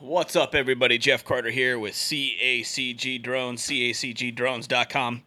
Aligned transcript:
What's 0.00 0.36
up, 0.36 0.54
everybody? 0.54 0.98
Jeff 0.98 1.24
Carter 1.24 1.48
here 1.50 1.78
with 1.78 1.94
CACG 1.94 3.22
Drones, 3.22 3.66
CACGDrones.com. 3.66 5.22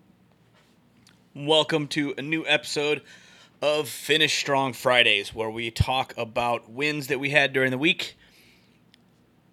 Welcome 1.34 1.88
to 1.88 2.14
a 2.20 2.22
new 2.22 2.46
episode 2.46 3.02
of 3.64 3.90
Finish 3.90 4.38
Strong 4.38 4.74
Fridays, 4.74 5.34
where 5.34 5.50
we 5.50 5.72
talk 5.72 6.14
about 6.16 6.70
wins 6.70 7.08
that 7.08 7.20
we 7.20 7.32
had 7.32 7.52
during 7.52 7.72
the 7.72 7.80
week, 7.80 8.16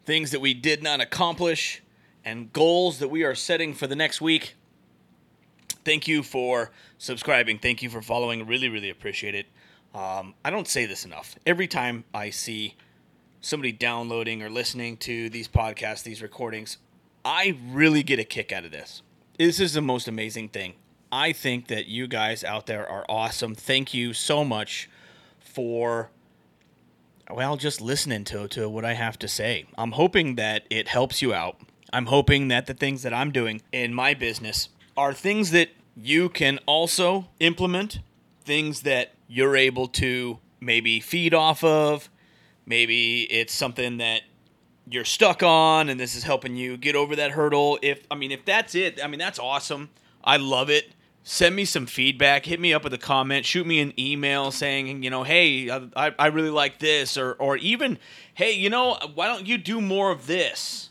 things 0.05 0.33
that 0.33 0.41
we 0.43 0.53
did 0.53 0.83
not 0.83 1.01
accomplish, 1.01 1.83
and 2.23 2.53
goals 2.53 2.99
that 2.99 3.09
we 3.09 3.25
are 3.25 3.35
setting 3.35 3.73
for 3.73 3.87
the 3.87 3.97
next 3.97 4.21
week. 4.21 4.55
Thank 5.83 6.07
you 6.07 6.23
for 6.23 6.73
subscribing. 6.99 7.59
Thank 7.59 7.83
you 7.83 7.89
for 7.89 8.03
following. 8.03 8.47
Really, 8.47 8.69
really 8.69 8.91
appreciate 8.91 9.35
it. 9.35 9.47
Um, 9.95 10.35
I 10.45 10.51
don't 10.51 10.69
say 10.69 10.85
this 10.85 11.07
enough. 11.07 11.37
Every 11.47 11.69
time 11.69 12.05
I 12.13 12.29
see 12.29 12.75
somebody 13.47 13.71
downloading 13.71 14.43
or 14.43 14.51
listening 14.51 14.97
to 14.97 15.31
these 15.31 15.47
podcasts, 15.47 16.03
these 16.03 16.21
recordings, 16.21 16.79
I 17.25 17.57
really 17.69 18.03
get 18.03 18.19
a 18.19 18.25
kick 18.25 18.53
out 18.53 18.65
of 18.65 18.73
this. 18.73 19.03
This 19.39 19.61
is 19.61 19.75
the 19.75 19.81
most 19.81 20.09
amazing 20.09 20.49
thing. 20.49 20.75
I 21.13 21.33
think 21.33 21.69
that 21.69 21.87
you 21.87 22.09
guys 22.09 22.43
out 22.43 22.67
there 22.67 22.89
are 22.89 23.05
awesome. 23.09 23.55
Thank 23.55 23.95
you 23.95 24.13
so 24.13 24.45
much 24.45 24.91
for 25.39 26.11
well, 27.31 27.57
just 27.57 27.81
listening 27.81 28.25
to 28.25 28.49
to 28.49 28.69
what 28.69 28.85
I 28.85 28.95
have 28.95 29.19
to 29.21 29.29
say. 29.29 29.67
I'm 29.77 29.93
hoping 29.93 30.37
that 30.37 30.65
it 30.71 30.89
helps 30.89 31.23
you 31.23 31.35
out. 31.35 31.61
I'm 31.93 32.07
hoping 32.07 32.49
that 32.49 32.67
the 32.67 32.75
things 32.75 33.03
that 33.03 33.15
I'm 33.15 33.33
doing 33.33 33.63
in 33.73 33.95
my 33.95 34.15
business 34.15 34.69
are 34.97 35.13
things 35.13 35.51
that 35.53 35.71
you 35.97 36.29
can 36.29 36.59
also 36.67 37.29
implement, 37.41 38.01
things 38.45 38.83
that 38.83 39.15
you're 39.29 39.57
able 39.57 39.89
to 39.89 40.39
maybe 40.61 41.01
feed 41.01 41.35
off 41.35 41.65
of, 41.65 42.11
maybe 42.67 43.23
it's 43.23 43.55
something 43.55 43.99
that 43.99 44.23
you're 44.89 45.05
stuck 45.05 45.43
on 45.43 45.89
and 45.89 45.99
this 45.99 46.15
is 46.15 46.23
helping 46.23 46.57
you 46.57 46.77
get 46.77 46.95
over 46.95 47.17
that 47.17 47.33
hurdle. 47.33 47.79
If 47.83 48.07
I 48.11 48.15
mean 48.15 48.33
if 48.33 48.45
that's 48.45 48.75
it, 48.75 49.03
I 49.03 49.07
mean 49.07 49.19
that's 49.19 49.39
awesome. 49.39 49.91
I 50.23 50.37
love 50.37 50.71
it. 50.71 50.93
Send 51.23 51.57
me 51.57 51.65
some 51.65 51.87
feedback. 51.87 52.47
Hit 52.47 52.61
me 52.61 52.73
up 52.73 52.85
with 52.85 52.95
a 52.95 52.99
comment. 52.99 53.45
Shoot 53.45 53.67
me 53.67 53.81
an 53.81 53.93
email 53.99 54.53
saying, 54.53 55.03
you 55.03 55.11
know, 55.11 55.25
hey, 55.25 55.69
I, 55.71 56.15
I 56.17 56.27
really 56.29 56.51
like 56.51 56.79
this, 56.79 57.17
or 57.17 57.33
or 57.35 57.57
even, 57.57 57.99
hey, 58.35 58.53
you 58.53 58.71
know, 58.71 58.97
why 59.15 59.27
don't 59.27 59.45
you 59.45 59.59
do 59.59 59.81
more 59.81 60.13
of 60.13 60.29
this? 60.29 60.91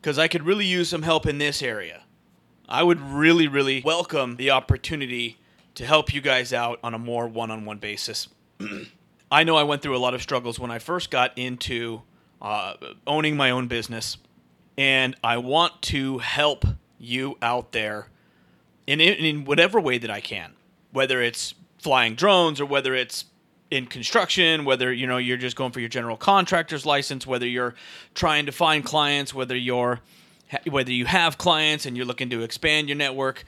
Because 0.00 0.18
I 0.18 0.28
could 0.28 0.44
really 0.44 0.64
use 0.64 0.88
some 0.88 1.02
help 1.02 1.26
in 1.26 1.36
this 1.36 1.60
area. 1.60 2.04
I 2.70 2.82
would 2.82 3.02
really, 3.02 3.48
really 3.48 3.82
welcome 3.84 4.36
the 4.36 4.50
opportunity 4.50 5.38
to 5.74 5.84
help 5.84 6.14
you 6.14 6.22
guys 6.22 6.54
out 6.54 6.78
on 6.82 6.94
a 6.94 6.98
more 6.98 7.28
one-on-one 7.28 7.78
basis. 7.78 8.28
I 9.30 9.44
know 9.44 9.56
I 9.56 9.62
went 9.62 9.82
through 9.82 9.96
a 9.96 9.98
lot 9.98 10.14
of 10.14 10.22
struggles 10.22 10.58
when 10.58 10.70
I 10.70 10.78
first 10.78 11.10
got 11.10 11.36
into 11.36 12.02
uh, 12.42 12.74
owning 13.06 13.36
my 13.36 13.50
own 13.50 13.68
business, 13.68 14.16
and 14.76 15.14
I 15.22 15.36
want 15.38 15.82
to 15.82 16.18
help 16.18 16.64
you 16.98 17.36
out 17.40 17.72
there 17.72 18.08
in 18.86 19.00
in 19.00 19.44
whatever 19.44 19.80
way 19.80 19.98
that 19.98 20.10
I 20.10 20.20
can, 20.20 20.54
whether 20.92 21.22
it's 21.22 21.54
flying 21.78 22.14
drones 22.14 22.60
or 22.60 22.66
whether 22.66 22.94
it's 22.94 23.26
in 23.70 23.86
construction, 23.86 24.64
whether 24.64 24.92
you 24.92 25.06
know 25.06 25.16
you're 25.18 25.36
just 25.36 25.56
going 25.56 25.70
for 25.70 25.80
your 25.80 25.88
general 25.88 26.16
contractor's 26.16 26.84
license, 26.84 27.26
whether 27.26 27.46
you're 27.46 27.74
trying 28.14 28.46
to 28.46 28.52
find 28.52 28.84
clients, 28.84 29.32
whether 29.32 29.56
you're 29.56 30.00
whether 30.68 30.92
you 30.92 31.04
have 31.04 31.38
clients 31.38 31.86
and 31.86 31.96
you're 31.96 32.06
looking 32.06 32.30
to 32.30 32.42
expand 32.42 32.88
your 32.88 32.96
network 32.96 33.44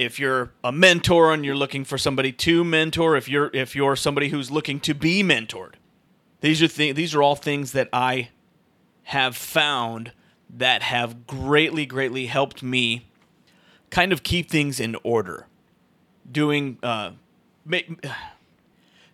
if 0.00 0.18
you're 0.18 0.50
a 0.64 0.72
mentor 0.72 1.32
and 1.32 1.44
you're 1.44 1.54
looking 1.54 1.84
for 1.84 1.98
somebody 1.98 2.32
to 2.32 2.64
mentor, 2.64 3.16
if 3.16 3.28
you're 3.28 3.50
if 3.52 3.76
you're 3.76 3.96
somebody 3.96 4.30
who's 4.30 4.50
looking 4.50 4.80
to 4.80 4.94
be 4.94 5.22
mentored, 5.22 5.74
these 6.40 6.62
are 6.62 6.68
th- 6.68 6.96
these 6.96 7.14
are 7.14 7.22
all 7.22 7.36
things 7.36 7.72
that 7.72 7.88
I 7.92 8.30
have 9.04 9.36
found 9.36 10.12
that 10.48 10.82
have 10.82 11.26
greatly 11.26 11.84
greatly 11.84 12.26
helped 12.26 12.62
me 12.62 13.06
kind 13.90 14.10
of 14.10 14.22
keep 14.22 14.50
things 14.50 14.80
in 14.80 14.96
order, 15.02 15.46
doing 16.30 16.78
uh, 16.82 17.10
make, 17.66 18.02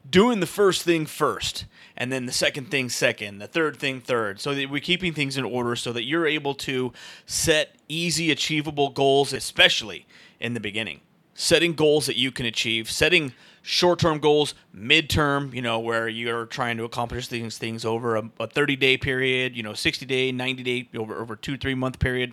doing 0.09 0.39
the 0.39 0.47
first 0.47 0.85
thing 0.85 1.05
first, 1.05 1.65
and 1.97 2.13
then 2.13 2.27
the 2.27 2.33
second 2.33 2.71
thing 2.71 2.89
second, 2.89 3.39
the 3.39 3.49
third 3.49 3.77
thing 3.77 4.01
third, 4.01 4.41
so 4.41 4.55
that 4.55 4.71
we're 4.71 4.81
keeping 4.81 5.13
things 5.13 5.37
in 5.37 5.45
order 5.45 5.75
so 5.75 5.93
that 5.93 6.05
you're 6.05 6.29
able 6.29 6.55
to 6.55 6.93
set 7.27 7.75
easy 7.89 8.31
achievable 8.31 8.91
goals, 8.91 9.33
especially 9.33 10.07
in 10.41 10.55
the 10.55 10.61
beginning. 10.61 11.01
Setting 11.35 11.75
goals 11.75 12.07
that 12.07 12.17
you 12.17 12.33
can 12.33 12.47
achieve, 12.47 12.91
setting 12.91 13.33
short 13.63 13.99
term 13.99 14.19
goals, 14.19 14.55
midterm, 14.75 15.53
you 15.53 15.61
know, 15.61 15.79
where 15.79 16.09
you're 16.09 16.47
trying 16.47 16.77
to 16.79 16.85
accomplish 16.85 17.29
these 17.29 17.59
things 17.59 17.85
over 17.85 18.17
a, 18.17 18.31
a 18.41 18.47
30 18.47 18.77
day 18.77 18.97
period, 18.97 19.57
you 19.57 19.63
know, 19.63 19.75
60 19.75 20.07
day, 20.07 20.33
90 20.33 20.63
day, 20.63 20.89
over, 20.97 21.21
over 21.21 21.37
two, 21.37 21.59
three 21.59 21.75
month 21.75 21.99
period. 21.99 22.33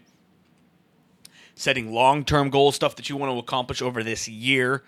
Setting 1.55 1.93
long 1.93 2.23
term 2.23 2.49
goals, 2.49 2.75
stuff 2.75 2.95
that 2.95 3.09
you 3.09 3.17
want 3.17 3.31
to 3.33 3.37
accomplish 3.37 3.81
over 3.81 4.03
this 4.03 4.27
year, 4.27 4.83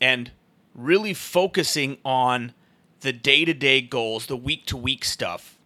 and 0.00 0.30
really 0.74 1.12
focusing 1.12 1.98
on 2.04 2.52
the 3.00 3.12
day 3.12 3.44
to 3.44 3.54
day 3.54 3.80
goals, 3.80 4.26
the 4.26 4.36
week 4.36 4.66
to 4.66 4.76
week 4.76 5.04
stuff. 5.04 5.57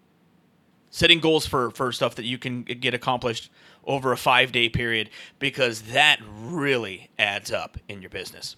Setting 0.95 1.21
goals 1.21 1.47
for, 1.47 1.71
for 1.71 1.91
stuff 1.91 2.17
that 2.17 2.27
you 2.27 2.37
can 2.37 2.65
get 2.65 2.93
accomplished 2.93 3.51
over 3.85 4.13
a 4.13 4.17
five 4.17 4.53
day 4.53 4.69
period 4.69 5.09
because 5.39 5.83
that 5.83 6.21
really 6.27 7.09
adds 7.19 7.51
up 7.51 7.79
in 7.89 8.03
your 8.03 8.11
business. 8.11 8.57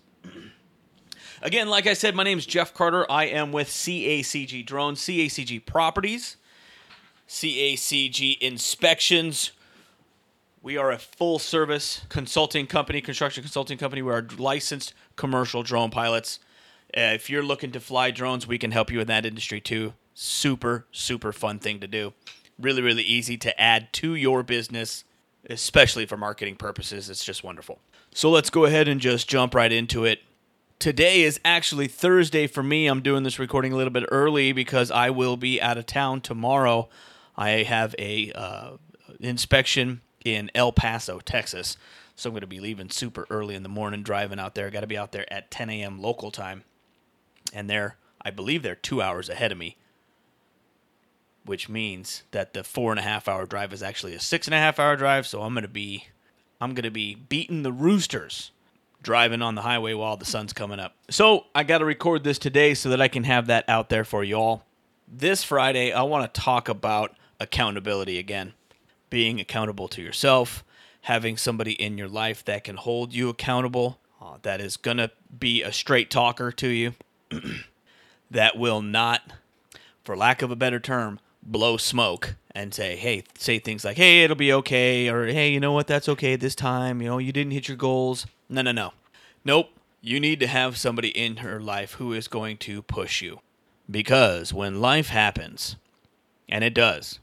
Again, 1.40 1.68
like 1.68 1.86
I 1.86 1.94
said, 1.94 2.16
my 2.16 2.24
name 2.24 2.38
is 2.38 2.44
Jeff 2.44 2.74
Carter. 2.74 3.10
I 3.10 3.26
am 3.26 3.52
with 3.52 3.68
CACG 3.68 4.66
Drones, 4.66 5.00
CACG 5.00 5.64
Properties, 5.64 6.36
CACG 7.28 8.38
Inspections. 8.40 9.52
We 10.60 10.76
are 10.76 10.90
a 10.90 10.98
full 10.98 11.38
service 11.38 12.00
consulting 12.08 12.66
company, 12.66 13.00
construction 13.00 13.44
consulting 13.44 13.78
company. 13.78 14.02
We 14.02 14.12
are 14.12 14.26
licensed 14.38 14.92
commercial 15.14 15.62
drone 15.62 15.90
pilots. 15.90 16.40
Uh, 16.96 17.12
if 17.14 17.30
you're 17.30 17.44
looking 17.44 17.70
to 17.72 17.80
fly 17.80 18.10
drones, 18.10 18.46
we 18.46 18.58
can 18.58 18.72
help 18.72 18.90
you 18.90 18.98
in 18.98 19.06
that 19.06 19.24
industry 19.24 19.60
too. 19.60 19.92
Super, 20.14 20.86
super 20.92 21.32
fun 21.32 21.58
thing 21.58 21.80
to 21.80 21.86
do. 21.86 22.12
Really, 22.58 22.82
really 22.82 23.02
easy 23.02 23.36
to 23.38 23.60
add 23.60 23.92
to 23.94 24.14
your 24.14 24.42
business 24.42 25.04
especially 25.48 26.06
for 26.06 26.16
marketing 26.16 26.56
purposes. 26.56 27.10
It's 27.10 27.24
just 27.24 27.44
wonderful. 27.44 27.78
So 28.14 28.30
let's 28.30 28.50
go 28.50 28.64
ahead 28.64 28.88
and 28.88 29.00
just 29.00 29.28
jump 29.28 29.54
right 29.54 29.72
into 29.72 30.04
it. 30.04 30.20
Today 30.78 31.22
is 31.22 31.40
actually 31.44 31.88
Thursday 31.88 32.46
for 32.46 32.62
me. 32.62 32.86
I'm 32.86 33.00
doing 33.00 33.22
this 33.22 33.38
recording 33.38 33.72
a 33.72 33.76
little 33.76 33.92
bit 33.92 34.04
early 34.10 34.52
because 34.52 34.90
I 34.90 35.10
will 35.10 35.36
be 35.36 35.60
out 35.60 35.78
of 35.78 35.86
town 35.86 36.20
tomorrow. 36.20 36.88
I 37.36 37.62
have 37.62 37.94
a 37.98 38.32
uh, 38.32 38.70
inspection 39.20 40.00
in 40.24 40.50
El 40.54 40.72
Paso, 40.72 41.20
Texas. 41.20 41.76
So 42.16 42.30
I'm 42.30 42.34
going 42.34 42.42
to 42.42 42.46
be 42.46 42.60
leaving 42.60 42.90
super 42.90 43.26
early 43.30 43.54
in 43.54 43.62
the 43.62 43.68
morning, 43.68 44.02
driving 44.02 44.38
out 44.38 44.54
there. 44.54 44.70
Got 44.70 44.80
to 44.80 44.86
be 44.86 44.98
out 44.98 45.12
there 45.12 45.30
at 45.32 45.50
10 45.50 45.70
a.m. 45.70 46.00
local 46.00 46.30
time. 46.30 46.64
And 47.52 47.68
they're, 47.68 47.96
I 48.22 48.30
believe 48.30 48.62
they're 48.62 48.74
two 48.74 49.02
hours 49.02 49.28
ahead 49.28 49.52
of 49.52 49.58
me 49.58 49.76
which 51.44 51.68
means 51.68 52.22
that 52.30 52.54
the 52.54 52.64
four 52.64 52.90
and 52.90 52.98
a 52.98 53.02
half 53.02 53.28
hour 53.28 53.46
drive 53.46 53.72
is 53.72 53.82
actually 53.82 54.14
a 54.14 54.20
six 54.20 54.46
and 54.46 54.54
a 54.54 54.58
half 54.58 54.78
hour 54.78 54.96
drive. 54.96 55.26
So 55.26 55.42
I'm 55.42 55.54
gonna 55.54 55.68
be, 55.68 56.08
I'm 56.60 56.74
gonna 56.74 56.90
be 56.90 57.14
beating 57.14 57.62
the 57.62 57.72
roosters 57.72 58.50
driving 59.04 59.42
on 59.42 59.54
the 59.54 59.62
highway 59.62 59.94
while 59.94 60.16
the 60.16 60.24
sun's 60.24 60.52
coming 60.52 60.80
up. 60.80 60.96
So 61.10 61.46
I 61.54 61.62
got 61.62 61.78
to 61.78 61.84
record 61.84 62.24
this 62.24 62.38
today 62.38 62.74
so 62.74 62.88
that 62.88 63.00
I 63.00 63.06
can 63.06 63.24
have 63.24 63.46
that 63.46 63.68
out 63.68 63.90
there 63.90 64.04
for 64.04 64.24
y'all. 64.24 64.64
This 65.06 65.44
Friday, 65.44 65.92
I 65.92 66.02
want 66.02 66.32
to 66.32 66.40
talk 66.40 66.68
about 66.68 67.14
accountability 67.38 68.18
again, 68.18 68.54
being 69.10 69.38
accountable 69.38 69.86
to 69.88 70.02
yourself, 70.02 70.64
having 71.02 71.36
somebody 71.36 71.72
in 71.72 71.98
your 71.98 72.08
life 72.08 72.44
that 72.46 72.64
can 72.64 72.76
hold 72.76 73.12
you 73.12 73.28
accountable, 73.28 73.98
uh, 74.20 74.38
that 74.42 74.60
is 74.60 74.78
gonna 74.78 75.10
be 75.38 75.62
a 75.62 75.70
straight 75.70 76.10
talker 76.10 76.50
to 76.50 76.68
you, 76.68 76.94
that 78.30 78.56
will 78.56 78.80
not, 78.80 79.34
for 80.02 80.16
lack 80.16 80.40
of 80.40 80.50
a 80.50 80.56
better 80.56 80.80
term, 80.80 81.20
blow 81.44 81.76
smoke 81.76 82.36
and 82.54 82.72
say, 82.72 82.96
hey, 82.96 83.24
say 83.38 83.58
things 83.58 83.84
like, 83.84 83.96
hey, 83.96 84.22
it'll 84.24 84.36
be 84.36 84.52
okay, 84.52 85.08
or 85.08 85.26
hey, 85.26 85.50
you 85.50 85.60
know 85.60 85.72
what, 85.72 85.86
that's 85.86 86.08
okay 86.08 86.36
this 86.36 86.54
time. 86.54 87.02
You 87.02 87.08
know, 87.08 87.18
you 87.18 87.32
didn't 87.32 87.52
hit 87.52 87.68
your 87.68 87.76
goals. 87.76 88.26
No, 88.48 88.62
no, 88.62 88.72
no. 88.72 88.92
Nope. 89.44 89.70
You 90.00 90.20
need 90.20 90.38
to 90.40 90.46
have 90.46 90.76
somebody 90.76 91.08
in 91.08 91.38
her 91.38 91.60
life 91.60 91.94
who 91.94 92.12
is 92.12 92.28
going 92.28 92.58
to 92.58 92.82
push 92.82 93.22
you. 93.22 93.40
Because 93.90 94.52
when 94.52 94.80
life 94.80 95.08
happens, 95.08 95.76
and 96.48 96.62
it 96.62 96.74
does, 96.74 97.20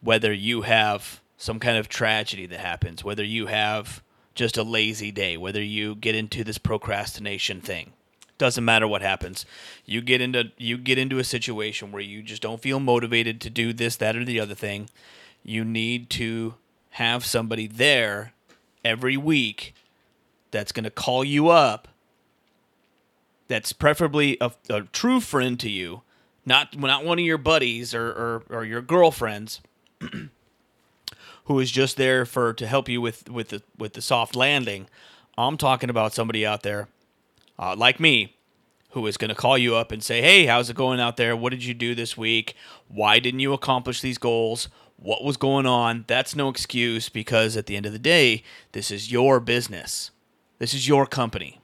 whether 0.00 0.32
you 0.32 0.62
have 0.62 1.20
some 1.36 1.58
kind 1.58 1.76
of 1.76 1.88
tragedy 1.88 2.46
that 2.46 2.60
happens, 2.60 3.02
whether 3.04 3.24
you 3.24 3.46
have 3.46 4.02
just 4.34 4.56
a 4.56 4.62
lazy 4.62 5.10
day, 5.10 5.36
whether 5.36 5.62
you 5.62 5.94
get 5.94 6.14
into 6.14 6.44
this 6.44 6.58
procrastination 6.58 7.60
thing, 7.60 7.92
doesn't 8.40 8.64
matter 8.64 8.88
what 8.88 9.02
happens. 9.02 9.44
You 9.84 10.00
get 10.00 10.22
into 10.22 10.50
you 10.56 10.78
get 10.78 10.98
into 10.98 11.18
a 11.18 11.24
situation 11.24 11.92
where 11.92 12.02
you 12.02 12.22
just 12.22 12.40
don't 12.40 12.60
feel 12.60 12.80
motivated 12.80 13.40
to 13.42 13.50
do 13.50 13.72
this, 13.72 13.96
that, 13.96 14.16
or 14.16 14.24
the 14.24 14.40
other 14.40 14.54
thing. 14.54 14.88
You 15.44 15.62
need 15.62 16.08
to 16.10 16.54
have 16.92 17.24
somebody 17.24 17.66
there 17.66 18.32
every 18.82 19.16
week 19.16 19.74
that's 20.50 20.72
going 20.72 20.84
to 20.84 20.90
call 20.90 21.22
you 21.22 21.50
up. 21.50 21.86
That's 23.46 23.74
preferably 23.74 24.38
a, 24.40 24.52
a, 24.70 24.82
true 24.82 25.20
friend 25.20 25.60
to 25.60 25.68
you, 25.68 26.00
not 26.46 26.78
not 26.78 27.04
one 27.04 27.18
of 27.18 27.24
your 27.24 27.38
buddies 27.38 27.94
or, 27.94 28.08
or, 28.08 28.42
or 28.48 28.64
your 28.64 28.80
girlfriends, 28.80 29.60
who 31.44 31.58
is 31.60 31.70
just 31.70 31.98
there 31.98 32.24
for 32.24 32.54
to 32.54 32.66
help 32.66 32.88
you 32.88 33.02
with 33.02 33.28
with 33.28 33.50
the 33.50 33.62
with 33.76 33.92
the 33.92 34.02
soft 34.02 34.34
landing. 34.34 34.86
I'm 35.36 35.58
talking 35.58 35.90
about 35.90 36.14
somebody 36.14 36.46
out 36.46 36.62
there 36.62 36.88
uh, 37.60 37.76
like 37.76 38.00
me 38.00 38.36
who 38.90 39.06
is 39.06 39.16
going 39.16 39.28
to 39.28 39.34
call 39.34 39.56
you 39.56 39.76
up 39.76 39.92
and 39.92 40.02
say, 40.02 40.20
"Hey, 40.20 40.46
how's 40.46 40.70
it 40.70 40.76
going 40.76 40.98
out 40.98 41.16
there? 41.16 41.36
What 41.36 41.50
did 41.50 41.62
you 41.62 41.74
do 41.74 41.94
this 41.94 42.16
week? 42.16 42.56
Why 42.88 43.20
didn't 43.20 43.40
you 43.40 43.52
accomplish 43.52 44.00
these 44.00 44.18
goals? 44.18 44.68
What 44.96 45.22
was 45.22 45.36
going 45.36 45.66
on?" 45.66 46.04
That's 46.08 46.34
no 46.34 46.48
excuse 46.48 47.08
because 47.08 47.56
at 47.56 47.66
the 47.66 47.76
end 47.76 47.86
of 47.86 47.92
the 47.92 47.98
day, 47.98 48.42
this 48.72 48.90
is 48.90 49.12
your 49.12 49.38
business. 49.38 50.10
This 50.58 50.74
is 50.74 50.88
your 50.88 51.06
company. 51.06 51.60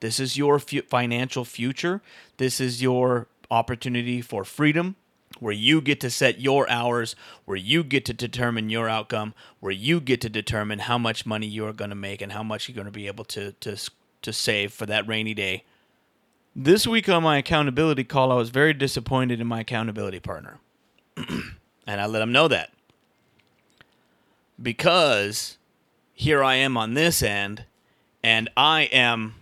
This 0.00 0.18
is 0.18 0.36
your 0.36 0.58
financial 0.58 1.44
future. 1.44 2.02
This 2.36 2.60
is 2.60 2.82
your 2.82 3.28
opportunity 3.50 4.20
for 4.20 4.44
freedom 4.44 4.96
where 5.38 5.52
you 5.52 5.80
get 5.80 6.00
to 6.00 6.10
set 6.10 6.40
your 6.40 6.68
hours, 6.68 7.14
where 7.44 7.56
you 7.56 7.84
get 7.84 8.04
to 8.04 8.12
determine 8.12 8.68
your 8.68 8.88
outcome, 8.88 9.32
where 9.60 9.72
you 9.72 10.00
get 10.00 10.20
to 10.20 10.28
determine 10.28 10.80
how 10.80 10.98
much 10.98 11.24
money 11.24 11.46
you 11.46 11.64
are 11.66 11.72
going 11.72 11.90
to 11.90 11.96
make 11.96 12.20
and 12.20 12.32
how 12.32 12.42
much 12.42 12.68
you're 12.68 12.74
going 12.74 12.86
to 12.86 12.90
be 12.90 13.06
able 13.06 13.24
to 13.24 13.52
to 13.52 13.76
to 14.22 14.32
save 14.32 14.72
for 14.72 14.86
that 14.86 15.06
rainy 15.06 15.34
day. 15.34 15.64
This 16.54 16.86
week 16.86 17.08
on 17.08 17.22
my 17.22 17.38
accountability 17.38 18.04
call, 18.04 18.32
I 18.32 18.36
was 18.36 18.50
very 18.50 18.74
disappointed 18.74 19.40
in 19.40 19.46
my 19.46 19.60
accountability 19.60 20.20
partner. 20.20 20.58
and 21.16 22.00
I 22.00 22.06
let 22.06 22.22
him 22.22 22.32
know 22.32 22.48
that. 22.48 22.70
Because 24.60 25.58
here 26.12 26.44
I 26.44 26.56
am 26.56 26.76
on 26.76 26.94
this 26.94 27.22
end, 27.22 27.64
and 28.22 28.50
I 28.56 28.82
am, 28.82 29.36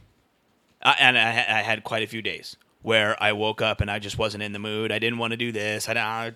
I, 0.83 0.97
and 1.01 1.19
I, 1.19 1.29
I 1.31 1.63
had 1.63 1.83
quite 1.83 2.03
a 2.03 2.07
few 2.07 2.23
days 2.23 2.57
where 2.83 3.21
I 3.23 3.33
woke 3.33 3.61
up 3.61 3.81
and 3.81 3.91
I 3.91 3.99
just 3.99 4.19
wasn't 4.19 4.43
in 4.43 4.53
the 4.53 4.59
mood. 4.59 4.93
I 4.93 4.99
didn't 4.99 5.19
want 5.19 5.33
to 5.33 5.37
do 5.37 5.51
this. 5.51 5.89
I, 5.89 5.95
I 5.95 6.33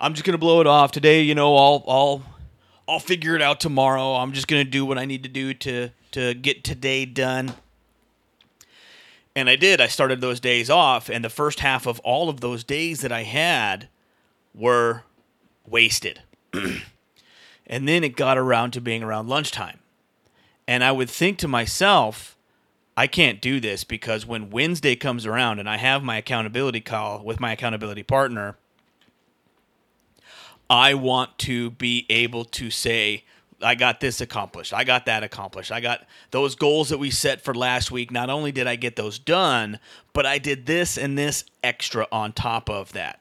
I'm 0.00 0.14
just 0.14 0.24
gonna 0.24 0.38
blow 0.38 0.60
it 0.60 0.66
off 0.66 0.92
today. 0.92 1.22
You 1.22 1.34
know, 1.34 1.56
I'll 1.56 1.84
I'll 1.88 2.22
I'll 2.86 3.00
figure 3.00 3.34
it 3.34 3.42
out 3.42 3.60
tomorrow. 3.60 4.14
I'm 4.14 4.32
just 4.32 4.48
gonna 4.48 4.64
do 4.64 4.84
what 4.84 4.98
I 4.98 5.04
need 5.04 5.22
to 5.24 5.28
do 5.28 5.54
to 5.54 5.90
to 6.12 6.34
get 6.34 6.64
today 6.64 7.04
done. 7.04 7.54
And 9.38 9.48
I 9.48 9.54
did. 9.54 9.80
I 9.80 9.86
started 9.86 10.20
those 10.20 10.40
days 10.40 10.68
off, 10.68 11.08
and 11.08 11.24
the 11.24 11.30
first 11.30 11.60
half 11.60 11.86
of 11.86 12.00
all 12.00 12.28
of 12.28 12.40
those 12.40 12.64
days 12.64 13.02
that 13.02 13.12
I 13.12 13.22
had 13.22 13.88
were 14.52 15.04
wasted. 15.64 16.22
and 16.52 17.86
then 17.88 18.02
it 18.02 18.16
got 18.16 18.36
around 18.36 18.72
to 18.72 18.80
being 18.80 19.04
around 19.04 19.28
lunchtime. 19.28 19.78
And 20.66 20.82
I 20.82 20.90
would 20.90 21.08
think 21.08 21.38
to 21.38 21.46
myself, 21.46 22.36
I 22.96 23.06
can't 23.06 23.40
do 23.40 23.60
this 23.60 23.84
because 23.84 24.26
when 24.26 24.50
Wednesday 24.50 24.96
comes 24.96 25.24
around 25.24 25.60
and 25.60 25.70
I 25.70 25.76
have 25.76 26.02
my 26.02 26.16
accountability 26.16 26.80
call 26.80 27.22
with 27.24 27.38
my 27.38 27.52
accountability 27.52 28.02
partner, 28.02 28.56
I 30.68 30.94
want 30.94 31.38
to 31.38 31.70
be 31.70 32.06
able 32.10 32.44
to 32.44 32.70
say, 32.70 33.22
I 33.60 33.74
got 33.74 34.00
this 34.00 34.20
accomplished. 34.20 34.72
I 34.72 34.84
got 34.84 35.06
that 35.06 35.22
accomplished. 35.24 35.72
I 35.72 35.80
got 35.80 36.06
those 36.30 36.54
goals 36.54 36.90
that 36.90 36.98
we 36.98 37.10
set 37.10 37.40
for 37.40 37.54
last 37.54 37.90
week. 37.90 38.10
Not 38.10 38.30
only 38.30 38.52
did 38.52 38.66
I 38.66 38.76
get 38.76 38.96
those 38.96 39.18
done, 39.18 39.80
but 40.12 40.26
I 40.26 40.38
did 40.38 40.66
this 40.66 40.96
and 40.96 41.18
this 41.18 41.44
extra 41.62 42.06
on 42.12 42.32
top 42.32 42.70
of 42.70 42.92
that. 42.92 43.20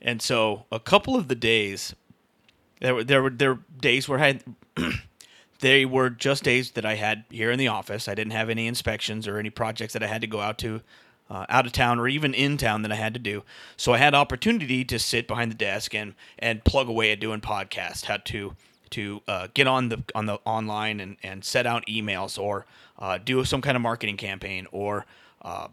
And 0.00 0.22
so, 0.22 0.66
a 0.70 0.78
couple 0.78 1.16
of 1.16 1.26
the 1.26 1.34
days, 1.34 1.94
there 2.80 2.94
were 2.94 3.04
there 3.04 3.22
were 3.22 3.30
there 3.30 3.54
were 3.54 3.60
days 3.80 4.08
where 4.08 4.20
I 4.20 4.26
had 4.26 4.44
they 5.60 5.84
were 5.84 6.08
just 6.08 6.44
days 6.44 6.70
that 6.72 6.84
I 6.84 6.94
had 6.94 7.24
here 7.30 7.50
in 7.50 7.58
the 7.58 7.68
office. 7.68 8.06
I 8.06 8.14
didn't 8.14 8.32
have 8.32 8.48
any 8.48 8.68
inspections 8.68 9.26
or 9.26 9.38
any 9.38 9.50
projects 9.50 9.92
that 9.94 10.04
I 10.04 10.06
had 10.06 10.20
to 10.20 10.28
go 10.28 10.40
out 10.40 10.58
to 10.58 10.82
uh, 11.30 11.46
out 11.48 11.66
of 11.66 11.72
town 11.72 11.98
or 11.98 12.08
even 12.08 12.34
in 12.34 12.56
town 12.56 12.82
that 12.82 12.92
I 12.92 12.96
had 12.96 13.14
to 13.14 13.20
do. 13.20 13.44
So 13.76 13.92
I 13.92 13.98
had 13.98 14.14
opportunity 14.14 14.84
to 14.84 14.98
sit 14.98 15.28
behind 15.28 15.50
the 15.50 15.56
desk 15.56 15.94
and 15.94 16.14
and 16.38 16.64
plug 16.64 16.88
away 16.88 17.12
at 17.12 17.20
doing 17.20 17.40
podcasts. 17.40 18.04
Had 18.04 18.24
to 18.26 18.54
to 18.90 19.22
uh, 19.28 19.48
get 19.54 19.66
on 19.66 19.88
the 19.88 20.02
on 20.14 20.26
the 20.26 20.38
online 20.44 21.00
and, 21.00 21.16
and 21.22 21.44
set 21.44 21.66
out 21.66 21.86
emails 21.86 22.38
or 22.38 22.66
uh, 22.98 23.18
do 23.18 23.44
some 23.44 23.60
kind 23.60 23.76
of 23.76 23.82
marketing 23.82 24.16
campaign 24.16 24.66
or 24.72 25.04
uh, 25.42 25.68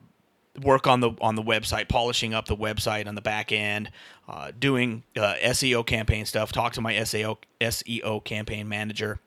work 0.62 0.88
on 0.88 1.00
the 1.00 1.12
on 1.22 1.36
the 1.36 1.44
website, 1.44 1.88
polishing 1.88 2.34
up 2.34 2.48
the 2.48 2.56
website 2.56 3.08
on 3.08 3.16
the 3.16 3.22
back 3.22 3.52
end, 3.52 3.90
uh, 4.28 4.52
doing 4.58 5.04
uh, 5.18 5.36
SEO 5.44 5.86
campaign 5.86 6.26
stuff. 6.26 6.52
Talk 6.52 6.74
to 6.74 6.82
my 6.82 6.94
SEO 6.94 7.38
SEO 7.62 8.24
campaign 8.24 8.68
manager 8.68 9.20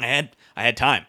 I 0.00 0.06
had 0.06 0.36
I 0.56 0.62
had 0.64 0.76
time. 0.76 1.06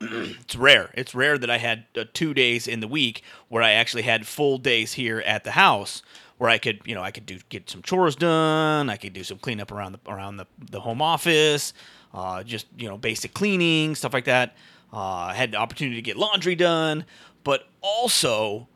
it's 0.40 0.56
rare. 0.56 0.90
It's 0.94 1.14
rare 1.14 1.36
that 1.36 1.50
I 1.50 1.58
had 1.58 1.84
uh, 1.96 2.04
two 2.14 2.32
days 2.32 2.66
in 2.66 2.80
the 2.80 2.88
week 2.88 3.22
where 3.48 3.62
I 3.62 3.72
actually 3.72 4.02
had 4.02 4.26
full 4.26 4.56
days 4.56 4.94
here 4.94 5.20
at 5.26 5.44
the 5.44 5.52
house 5.52 6.02
where 6.38 6.48
I 6.48 6.56
could, 6.56 6.80
you 6.86 6.94
know, 6.94 7.02
I 7.02 7.10
could 7.10 7.26
do 7.26 7.38
get 7.50 7.68
some 7.68 7.82
chores 7.82 8.16
done. 8.16 8.88
I 8.88 8.96
could 8.96 9.12
do 9.12 9.22
some 9.22 9.38
cleanup 9.38 9.70
around 9.70 9.92
the 9.92 10.10
around 10.10 10.38
the, 10.38 10.46
the 10.70 10.80
home 10.80 11.02
office, 11.02 11.74
uh, 12.14 12.42
just 12.42 12.66
you 12.78 12.88
know, 12.88 12.96
basic 12.96 13.34
cleaning 13.34 13.94
stuff 13.94 14.14
like 14.14 14.24
that. 14.24 14.56
Uh, 14.92 14.98
I 14.98 15.34
had 15.34 15.52
the 15.52 15.58
opportunity 15.58 15.96
to 15.96 16.02
get 16.02 16.16
laundry 16.16 16.54
done, 16.54 17.04
but 17.44 17.68
also 17.82 18.68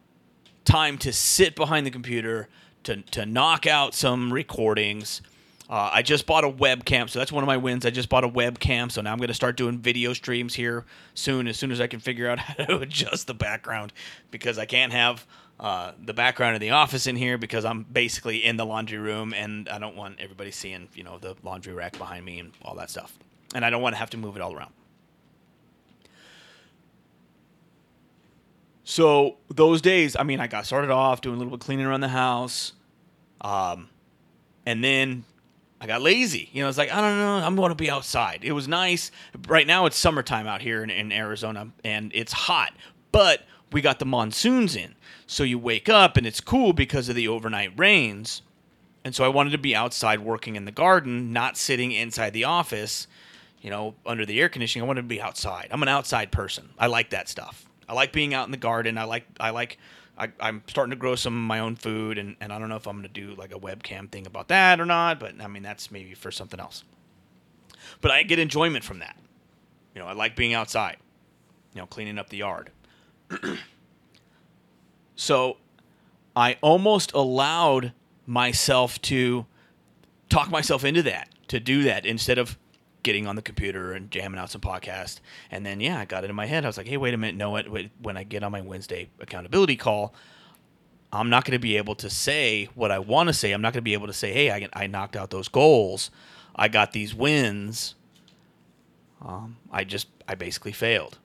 time 0.67 0.99
to 0.99 1.13
sit 1.13 1.57
behind 1.57 1.87
the 1.87 1.91
computer 1.91 2.49
to 2.83 2.97
to 3.01 3.25
knock 3.25 3.67
out 3.67 3.95
some 3.95 4.31
recordings 4.31 5.23
uh, 5.69 5.91
I 5.93 6.03
just 6.03 6.27
bought 6.27 6.45
a 6.45 6.51
webcam, 6.51 7.09
so 7.09 7.19
that's 7.19 7.33
one 7.33 7.43
of 7.43 7.47
my 7.47 7.57
wins. 7.57 7.87
I 7.87 7.91
just 7.91 8.11
bought 8.11 8.25
a 8.25 8.29
webcam, 8.29 8.93
so 8.93 9.01
now 9.01 9.13
I'm 9.13 9.19
going 9.19 9.29
to 9.29 9.35
start 9.35 9.57
doing 9.57 9.79
video 9.79 10.13
streams 10.13 10.55
here 10.55 10.85
soon, 11.15 11.49
as 11.49 11.57
soon 11.57 11.73
as 11.73 11.81
I 11.81 11.87
can 11.87 12.01
figure 12.01 12.29
out 12.29 12.39
how 12.41 12.65
to 12.65 12.79
adjust 12.81 13.27
the 13.27 13.35
background, 13.35 13.93
because 14.31 14.59
I 14.59 14.67
can't 14.67 14.93
have 14.93 15.27
uh, 15.59 15.93
the 16.03 16.13
background 16.13 16.55
of 16.55 16.61
the 16.61 16.71
office 16.71 17.07
in 17.07 17.17
here 17.17 17.39
because 17.39 17.65
I'm 17.65 17.85
basically 17.85 18.45
in 18.45 18.59
the 18.59 18.67
laundry 18.67 18.99
room, 18.99 19.33
and 19.33 19.69
I 19.71 19.79
don't 19.79 19.97
want 19.97 20.21
everybody 20.21 20.51
seeing, 20.51 20.89
you 20.95 21.03
know, 21.03 21.19
the 21.19 21.35
laundry 21.43 21.73
rack 21.73 21.97
behind 21.97 22.27
me 22.27 22.41
and 22.41 22.53
all 22.63 22.75
that 22.75 22.91
stuff, 22.91 23.19
and 23.55 23.65
I 23.65 23.71
don't 23.71 23.81
want 23.81 23.95
to 23.95 23.99
have 23.99 24.11
to 24.11 24.19
move 24.19 24.37
it 24.37 24.43
all 24.43 24.55
around. 24.55 24.73
So 28.87 29.39
those 29.49 29.81
days, 29.81 30.15
I 30.15 30.25
mean, 30.25 30.41
I 30.41 30.47
got 30.47 30.67
started 30.67 30.91
off 30.91 31.23
doing 31.23 31.37
a 31.37 31.39
little 31.39 31.57
bit 31.57 31.61
cleaning 31.61 31.87
around 31.87 32.01
the 32.01 32.09
house, 32.09 32.75
um, 33.41 33.89
and 34.67 34.85
then 34.85 35.25
I 35.85 35.87
got 35.87 36.01
lazy. 36.01 36.49
You 36.51 36.63
know, 36.63 36.71
it's 36.71 36.79
like, 36.79 36.91
I 36.91 37.03
don't 37.03 37.19
know, 37.19 37.47
I'm 37.47 37.57
going 37.57 37.69
to 37.69 37.75
be 37.75 37.91
outside. 37.91 38.41
It 38.43 38.53
was 38.53 38.67
nice. 38.67 39.11
Right 39.47 39.67
now 39.67 39.85
it's 39.85 39.99
summertime 39.99 40.47
out 40.47 40.63
here 40.63 40.83
in, 40.83 40.89
in 40.89 41.13
Arizona 41.13 41.69
and 41.85 42.11
it's 42.15 42.33
hot, 42.33 42.73
but 43.13 43.43
we 43.71 43.83
got 43.83 43.99
the 43.99 44.07
monsoons 44.07 44.77
in. 44.77 44.95
So 45.27 45.43
you 45.43 45.59
wake 45.59 45.91
up 45.91 46.17
and 46.17 46.27
it's 46.27 46.41
cool 46.41 46.73
because 46.73 47.11
of 47.11 47.17
the 47.17 47.29
overnight 47.29 47.79
rains. 47.79 48.41
And 49.05 49.15
so 49.15 49.25
I 49.25 49.29
wanted 49.29 49.51
to 49.51 49.59
be 49.59 49.77
outside 49.77 50.21
working 50.21 50.57
in 50.57 50.65
the 50.65 50.73
garden, 50.73 51.35
not 51.35 51.59
sitting 51.59 51.93
inside 51.93 52.33
the 52.33 52.45
office, 52.45 53.07
you 53.61 53.69
know, 53.69 53.95
under 54.07 54.25
the 54.25 54.41
air 54.41 54.49
conditioning. 54.49 54.85
I 54.85 54.89
wanted 54.89 55.03
to 55.03 55.09
be 55.09 55.21
outside. 55.21 55.69
I'm 55.71 55.83
an 55.83 55.89
outside 55.89 56.33
person. 56.33 56.71
I 56.79 56.87
like 56.87 57.11
that 57.11 57.29
stuff. 57.29 57.67
I 57.87 57.93
like 57.93 58.11
being 58.11 58.33
out 58.33 58.47
in 58.47 58.53
the 58.53 58.57
garden. 58.57 58.97
I 58.97 59.05
like 59.05 59.27
I 59.39 59.51
like 59.51 59.77
I, 60.17 60.29
am 60.41 60.63
starting 60.69 60.91
to 60.91 60.97
grow 60.97 61.17
some 61.17 61.35
of 61.35 61.43
my 61.43 61.59
own 61.59 61.77
food, 61.77 62.19
and, 62.19 62.37
and 62.41 62.53
I 62.53 62.59
don't 62.59 62.69
know 62.69 62.77
if 62.77 62.87
I'm 62.87 62.97
going 63.01 63.13
to 63.13 63.21
do 63.21 63.35
like 63.35 63.53
a 63.55 63.59
webcam 63.59 64.11
thing 64.11 64.27
about 64.27 64.49
that 64.49 64.81
or 64.81 64.87
not, 64.87 65.19
but 65.19 65.35
I 65.41 65.49
mean, 65.49 65.63
that's 65.63 65.91
maybe 65.91 66.15
for 66.15 66.31
something 66.31 66.61
else. 66.61 66.85
But 68.01 68.11
I 68.11 68.23
get 68.23 68.39
enjoyment 68.39 68.85
from 68.85 69.01
that. 69.01 69.17
You 69.95 70.01
know, 70.01 70.07
I 70.07 70.13
like 70.13 70.37
being 70.37 70.55
outside, 70.55 70.97
you 71.75 71.81
know, 71.81 71.87
cleaning 71.87 72.19
up 72.19 72.29
the 72.29 72.39
yard. 72.39 72.71
so 75.17 75.57
I 76.37 76.59
almost 76.61 77.13
allowed 77.13 77.93
myself 78.27 79.01
to 79.03 79.47
talk 80.29 80.51
myself 80.51 80.85
into 80.85 81.03
that, 81.03 81.29
to 81.49 81.61
do 81.61 81.83
that 81.85 82.07
instead 82.07 82.39
of 82.39 82.57
getting 83.05 83.29
on 83.29 83.37
the 83.37 83.43
computer 83.43 83.93
and 83.93 84.11
jamming 84.11 84.41
out 84.41 84.51
some 84.51 84.61
podcast. 84.61 85.21
And 85.53 85.65
then, 85.65 85.79
yeah, 85.79 86.01
I 86.01 86.05
got 86.05 86.25
it 86.25 86.31
in 86.31 86.35
my 86.35 86.47
head. 86.47 86.65
I 86.65 86.69
was 86.69 86.77
like, 86.77 86.89
hey, 86.89 86.97
wait 86.97 87.15
a 87.15 87.17
minute. 87.17 87.37
No, 87.37 87.51
what? 87.51 87.67
When 88.01 88.17
I 88.17 88.25
get 88.25 88.43
on 88.43 88.51
my 88.51 88.61
Wednesday 88.61 89.09
accountability 89.21 89.77
call, 89.77 90.13
I'm 91.13 91.31
not 91.31 91.45
going 91.45 91.53
to 91.53 91.61
be 91.61 91.77
able 91.77 91.95
to 91.97 92.11
say 92.11 92.69
what 92.75 92.91
I 92.91 92.99
want 92.99 93.29
to 93.29 93.33
say. 93.33 93.53
I'm 93.53 93.63
not 93.63 93.73
going 93.73 93.83
to 93.83 93.83
be 93.83 93.93
able 93.93 94.09
to 94.09 94.13
say, 94.13 94.33
hey, 94.33 94.51
I, 94.51 94.69
I 94.73 94.87
knocked 94.89 95.15
out 95.15 95.31
those 95.31 95.47
goals. 95.47 96.11
I 96.57 96.67
got 96.67 96.93
these 96.93 97.15
wins. 97.15 97.95
Um, 99.25 99.59
I 99.71 99.85
just, 99.85 100.09
I 100.27 100.35
basically 100.35 100.73
failed. 100.73 101.19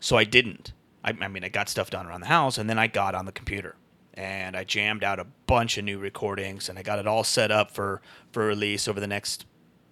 So 0.00 0.16
I 0.16 0.24
didn't. 0.24 0.72
I, 1.04 1.14
I 1.20 1.28
mean, 1.28 1.44
I 1.44 1.48
got 1.48 1.68
stuff 1.68 1.90
done 1.90 2.06
around 2.06 2.22
the 2.22 2.26
house, 2.26 2.58
and 2.58 2.68
then 2.68 2.78
I 2.78 2.88
got 2.88 3.14
on 3.14 3.26
the 3.26 3.32
computer 3.32 3.76
and 4.14 4.56
I 4.56 4.64
jammed 4.64 5.04
out 5.04 5.20
a 5.20 5.26
bunch 5.46 5.76
of 5.76 5.84
new 5.84 5.98
recordings, 5.98 6.70
and 6.70 6.78
I 6.78 6.82
got 6.82 6.98
it 6.98 7.06
all 7.06 7.22
set 7.22 7.50
up 7.50 7.70
for 7.70 8.00
for 8.32 8.46
release 8.46 8.88
over 8.88 8.98
the 8.98 9.06
next 9.06 9.44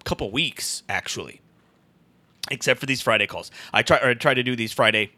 couple 0.05 0.31
weeks 0.31 0.83
actually, 0.87 1.41
except 2.49 2.79
for 2.79 2.85
these 2.85 3.01
Friday 3.01 3.27
calls. 3.27 3.51
I 3.73 3.81
try 3.81 3.97
or 3.97 4.09
I 4.09 4.13
try 4.13 4.33
to 4.33 4.43
do 4.43 4.55
these 4.55 4.71
Friday 4.71 5.11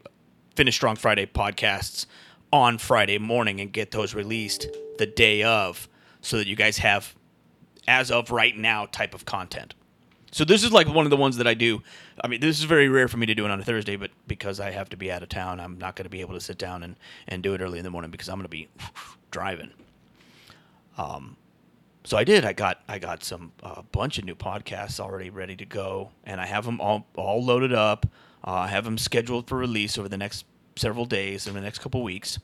Finish 0.56 0.75
Strong 0.75 0.96
Friday 0.96 1.27
podcasts 1.27 2.08
on 2.51 2.77
Friday 2.77 3.20
morning 3.20 3.60
and 3.60 3.72
get 3.72 3.91
those 3.91 4.15
released 4.15 4.67
the 4.98 5.06
day 5.06 5.44
of, 5.44 5.88
so 6.22 6.38
that 6.38 6.48
you 6.48 6.56
guys 6.56 6.79
have 6.79 7.13
as 7.88 8.10
of 8.10 8.32
right 8.32 8.58
now 8.58 8.86
type 8.88 9.13
of 9.13 9.25
content. 9.25 9.75
So 10.32 10.44
this 10.44 10.63
is 10.63 10.72
like 10.72 10.88
one 10.88 11.06
of 11.06 11.10
the 11.10 11.17
ones 11.17 11.38
that 11.38 11.48
I 11.48 11.53
do. 11.53 11.82
I 12.22 12.27
mean, 12.27 12.41
this 12.41 12.60
is 12.60 12.65
very 12.65 12.89
rare 12.89 13.08
for 13.08 13.17
me 13.17 13.25
to 13.27 13.36
do 13.36 13.46
it 13.46 13.51
on 13.51 13.60
a 13.60 13.63
Thursday, 13.63 13.96
but 13.96 14.12
because 14.27 14.60
I 14.60 14.72
have 14.72 14.89
to 14.89 14.98
be 14.98 15.12
out 15.12 15.24
of 15.24 15.29
town, 15.29 15.60
I'm 15.60 15.77
not 15.77 15.96
going 15.96 16.03
to 16.03 16.10
be 16.10 16.22
able 16.22 16.34
to 16.34 16.41
sit 16.41 16.58
down 16.58 16.84
and, 16.84 16.96
and 17.27 17.41
do 17.41 17.53
it 17.53 17.62
early 17.62 17.79
in 17.79 17.86
the 17.86 17.89
morning 17.89 18.12
because 18.12 18.27
I'm 18.27 18.36
going 18.36 18.44
to 18.44 18.50
be 18.50 18.67
driving. 19.32 19.72
Um, 20.98 21.38
so 22.08 22.16
I 22.16 22.24
did. 22.24 22.46
I 22.46 22.54
got 22.54 22.82
I 22.88 23.00
got 23.00 23.22
some 23.26 23.52
a 23.62 23.68
uh, 23.68 23.82
bunch 23.92 24.18
of 24.18 24.24
new 24.24 24.34
podcasts 24.34 24.98
already 24.98 25.30
ready 25.30 25.58
to 25.58 25.66
go, 25.66 26.12
and 26.24 26.40
I 26.40 26.46
have 26.46 26.64
them 26.64 26.80
all 26.80 27.06
all 27.18 27.44
loaded 27.44 27.74
up. 27.74 28.06
Uh, 28.46 28.52
I 28.52 28.68
have 28.68 28.86
them 28.86 28.98
scheduled 28.98 29.50
for 29.50 29.58
release 29.58 29.98
over 29.98 30.08
the 30.08 30.16
next 30.16 30.46
several 30.78 31.04
days 31.04 31.48
in 31.48 31.54
the 31.54 31.60
next 31.60 31.80
couple 31.80 32.02
weeks. 32.02 32.40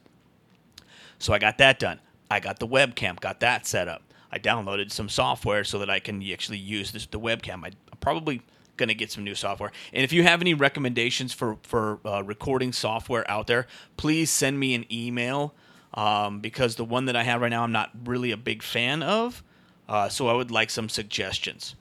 So 1.17 1.31
I 1.31 1.39
got 1.39 1.59
that 1.59 1.79
done. 1.79 2.01
I 2.29 2.41
got 2.41 2.59
the 2.59 2.67
webcam, 2.67 3.17
got 3.21 3.39
that 3.39 3.65
set 3.65 3.87
up. 3.87 4.03
I 4.29 4.37
downloaded 4.37 4.91
some 4.91 5.07
software 5.07 5.63
so 5.63 5.79
that 5.79 5.89
I 5.89 5.99
can 5.99 6.21
actually 6.29 6.57
use 6.57 6.91
this 6.91 7.05
the 7.05 7.19
webcam. 7.19 7.63
I, 7.63 7.67
am 7.67 7.97
probably 8.01 8.41
going 8.75 8.89
to 8.89 8.95
get 8.95 9.11
some 9.11 9.23
new 9.23 9.35
software. 9.35 9.71
And 9.93 10.03
if 10.03 10.11
you 10.11 10.23
have 10.23 10.41
any 10.41 10.53
recommendations 10.53 11.31
for 11.31 11.57
for 11.63 12.01
uh, 12.03 12.21
recording 12.21 12.73
software 12.73 13.23
out 13.31 13.47
there, 13.47 13.67
please 13.95 14.29
send 14.29 14.59
me 14.59 14.75
an 14.75 14.85
email 14.91 15.55
um, 15.93 16.41
because 16.41 16.75
the 16.75 16.83
one 16.83 17.05
that 17.05 17.15
I 17.15 17.23
have 17.23 17.39
right 17.39 17.47
now 17.47 17.63
I'm 17.63 17.71
not 17.71 17.91
really 18.03 18.31
a 18.31 18.37
big 18.37 18.61
fan 18.61 19.01
of. 19.01 19.41
Uh, 19.87 20.09
so 20.09 20.27
I 20.27 20.33
would 20.33 20.51
like 20.51 20.69
some 20.69 20.89
suggestions. 20.89 21.75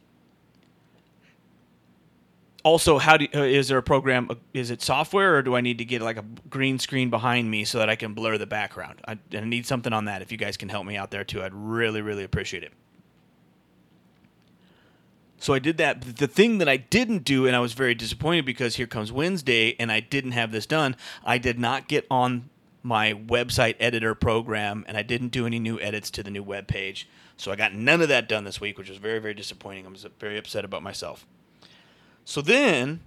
Also, 2.64 2.98
how 2.98 3.16
do 3.16 3.26
uh, 3.34 3.40
is 3.40 3.68
there 3.68 3.78
a 3.78 3.82
program? 3.82 4.28
Uh, 4.30 4.36
is 4.54 4.70
it 4.70 4.82
software, 4.82 5.36
or 5.36 5.42
do 5.42 5.56
I 5.56 5.60
need 5.60 5.78
to 5.78 5.84
get 5.84 6.00
like 6.00 6.16
a 6.16 6.24
green 6.48 6.78
screen 6.78 7.10
behind 7.10 7.50
me 7.50 7.64
so 7.64 7.78
that 7.78 7.88
I 7.88 7.96
can 7.96 8.14
blur 8.14 8.38
the 8.38 8.46
background? 8.46 9.00
I, 9.06 9.18
I 9.34 9.40
need 9.40 9.66
something 9.66 9.92
on 9.92 10.04
that. 10.04 10.22
If 10.22 10.30
you 10.30 10.38
guys 10.38 10.56
can 10.56 10.68
help 10.68 10.86
me 10.86 10.96
out 10.96 11.10
there 11.10 11.24
too, 11.24 11.42
I'd 11.42 11.54
really, 11.54 12.02
really 12.02 12.22
appreciate 12.22 12.62
it. 12.62 12.72
So 15.38 15.54
I 15.54 15.58
did 15.58 15.76
that. 15.78 16.02
The 16.02 16.28
thing 16.28 16.58
that 16.58 16.68
I 16.68 16.76
didn't 16.76 17.24
do, 17.24 17.48
and 17.48 17.56
I 17.56 17.58
was 17.58 17.72
very 17.72 17.96
disappointed 17.96 18.44
because 18.46 18.76
here 18.76 18.86
comes 18.86 19.10
Wednesday, 19.10 19.74
and 19.80 19.90
I 19.90 19.98
didn't 19.98 20.32
have 20.32 20.52
this 20.52 20.66
done. 20.66 20.94
I 21.24 21.38
did 21.38 21.58
not 21.58 21.88
get 21.88 22.06
on 22.08 22.48
my 22.82 23.14
website 23.14 23.76
editor 23.78 24.14
program, 24.14 24.84
and 24.88 24.96
I 24.96 25.02
didn't 25.02 25.28
do 25.28 25.46
any 25.46 25.58
new 25.58 25.78
edits 25.80 26.10
to 26.12 26.22
the 26.22 26.30
new 26.30 26.42
web 26.42 26.66
page. 26.66 27.08
So 27.36 27.52
I 27.52 27.56
got 27.56 27.74
none 27.74 28.00
of 28.00 28.08
that 28.08 28.28
done 28.28 28.44
this 28.44 28.60
week, 28.60 28.78
which 28.78 28.88
was 28.88 28.98
very, 28.98 29.18
very 29.18 29.34
disappointing. 29.34 29.86
I 29.86 29.88
was 29.88 30.06
very 30.18 30.38
upset 30.38 30.64
about 30.64 30.82
myself. 30.82 31.26
So 32.24 32.40
then, 32.40 33.00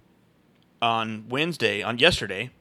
on 0.82 1.25
Wednesday, 1.29 1.82
on 1.82 2.00
yesterday, 2.00 2.51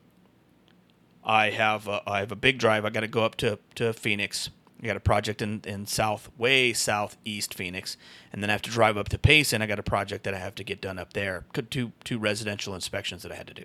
I 1.24 1.50
have 1.50 1.88
a, 1.88 2.02
I 2.06 2.20
have 2.20 2.32
a 2.32 2.36
big 2.36 2.58
drive. 2.58 2.84
I 2.84 2.90
got 2.90 3.00
to 3.00 3.08
go 3.08 3.24
up 3.24 3.36
to 3.36 3.58
to 3.76 3.92
Phoenix. 3.92 4.50
I 4.82 4.86
got 4.86 4.96
a 4.96 5.00
project 5.00 5.40
in, 5.40 5.62
in 5.64 5.86
south, 5.86 6.30
way 6.36 6.74
southeast 6.74 7.54
Phoenix, 7.54 7.96
and 8.32 8.42
then 8.42 8.50
I 8.50 8.52
have 8.52 8.62
to 8.62 8.70
drive 8.70 8.98
up 8.98 9.08
to 9.10 9.18
Payson. 9.18 9.62
I 9.62 9.66
got 9.66 9.78
a 9.78 9.84
project 9.84 10.24
that 10.24 10.34
I 10.34 10.38
have 10.38 10.54
to 10.56 10.64
get 10.64 10.80
done 10.80 10.98
up 10.98 11.14
there. 11.14 11.44
Two 11.70 11.92
two 12.04 12.18
residential 12.18 12.74
inspections 12.74 13.22
that 13.22 13.32
I 13.32 13.36
had 13.36 13.46
to 13.46 13.54
do. 13.54 13.64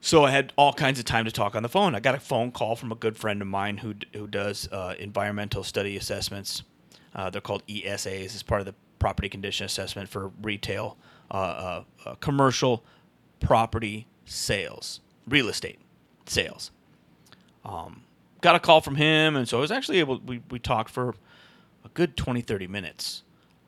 So 0.00 0.24
I 0.24 0.30
had 0.30 0.52
all 0.56 0.72
kinds 0.72 0.98
of 0.98 1.04
time 1.04 1.24
to 1.24 1.32
talk 1.32 1.54
on 1.54 1.62
the 1.62 1.68
phone. 1.68 1.94
I 1.94 2.00
got 2.00 2.14
a 2.14 2.20
phone 2.20 2.52
call 2.52 2.76
from 2.76 2.92
a 2.92 2.94
good 2.94 3.16
friend 3.16 3.42
of 3.42 3.48
mine 3.48 3.78
who 3.78 3.94
who 4.14 4.26
does 4.26 4.68
uh, 4.70 4.94
environmental 4.98 5.64
study 5.64 5.96
assessments. 5.96 6.62
Uh, 7.14 7.30
they're 7.30 7.40
called 7.40 7.66
ESAs. 7.66 8.26
It's 8.26 8.42
part 8.42 8.60
of 8.60 8.66
the 8.66 8.74
property 8.98 9.28
condition 9.28 9.66
assessment 9.66 10.08
for 10.08 10.28
retail, 10.42 10.96
uh, 11.30 11.34
uh, 11.34 11.84
uh, 12.06 12.14
commercial 12.16 12.84
property 13.40 14.06
sales, 14.24 15.00
real 15.26 15.48
estate 15.48 15.80
sales. 16.26 16.70
Um, 17.64 18.02
got 18.40 18.54
a 18.54 18.60
call 18.60 18.80
from 18.80 18.96
him, 18.96 19.36
and 19.36 19.48
so 19.48 19.58
I 19.58 19.60
was 19.60 19.72
actually 19.72 19.98
able. 19.98 20.20
We 20.20 20.42
we 20.50 20.58
talked 20.58 20.90
for 20.90 21.14
a 21.84 21.88
good 21.94 22.16
20, 22.16 22.40
30 22.40 22.66
minutes. 22.66 23.22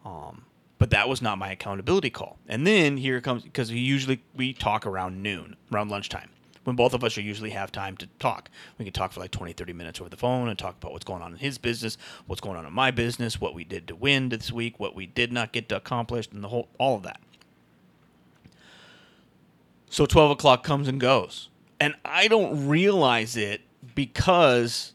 Um, 0.05 0.45
but 0.81 0.89
that 0.91 1.11
was 1.11 1.21
not 1.21 1.37
my 1.39 1.53
accountability 1.53 2.09
call. 2.09 2.39
And 2.49 2.67
then 2.67 2.97
here 2.97 3.21
comes 3.21 3.43
because 3.43 3.71
we 3.71 3.79
usually 3.79 4.23
we 4.35 4.55
talk 4.55 4.87
around 4.87 5.23
noon, 5.23 5.55
around 5.73 5.91
lunchtime, 5.91 6.31
when 6.65 6.75
both 6.75 6.95
of 6.95 7.05
us 7.05 7.19
are 7.19 7.21
usually 7.21 7.51
have 7.51 7.71
time 7.71 7.99
to 7.99 8.07
talk. 8.19 8.49
We 8.79 8.87
can 8.87 8.95
talk 8.95 9.13
for 9.13 9.21
like 9.21 9.31
20, 9.31 9.53
30 9.53 9.75
minutes 9.75 10.01
over 10.01 10.09
the 10.09 10.17
phone 10.17 10.49
and 10.49 10.59
talk 10.59 10.77
about 10.79 10.93
what's 10.93 11.05
going 11.05 11.21
on 11.21 11.33
in 11.33 11.39
his 11.39 11.59
business, 11.59 11.99
what's 12.27 12.41
going 12.41 12.57
on 12.57 12.65
in 12.65 12.73
my 12.73 12.91
business, 12.91 13.39
what 13.39 13.55
we 13.55 13.63
did 13.63 13.87
to 13.89 13.95
win 13.95 14.31
this 14.31 14.51
week, 14.51 14.81
what 14.81 14.95
we 14.95 15.05
did 15.05 15.33
not 15.33 15.53
get 15.53 15.69
to 15.69 15.77
accomplish, 15.77 16.29
and 16.33 16.43
the 16.43 16.49
whole 16.49 16.69
all 16.79 16.97
of 16.97 17.03
that. 17.03 17.21
So 19.91 20.07
12 20.07 20.31
o'clock 20.31 20.65
comes 20.65 20.89
and 20.89 20.99
goes. 20.99 21.51
And 21.79 21.95
I 22.07 22.27
don't 22.27 22.69
realize 22.69 23.37
it 23.37 23.61
because 23.95 24.95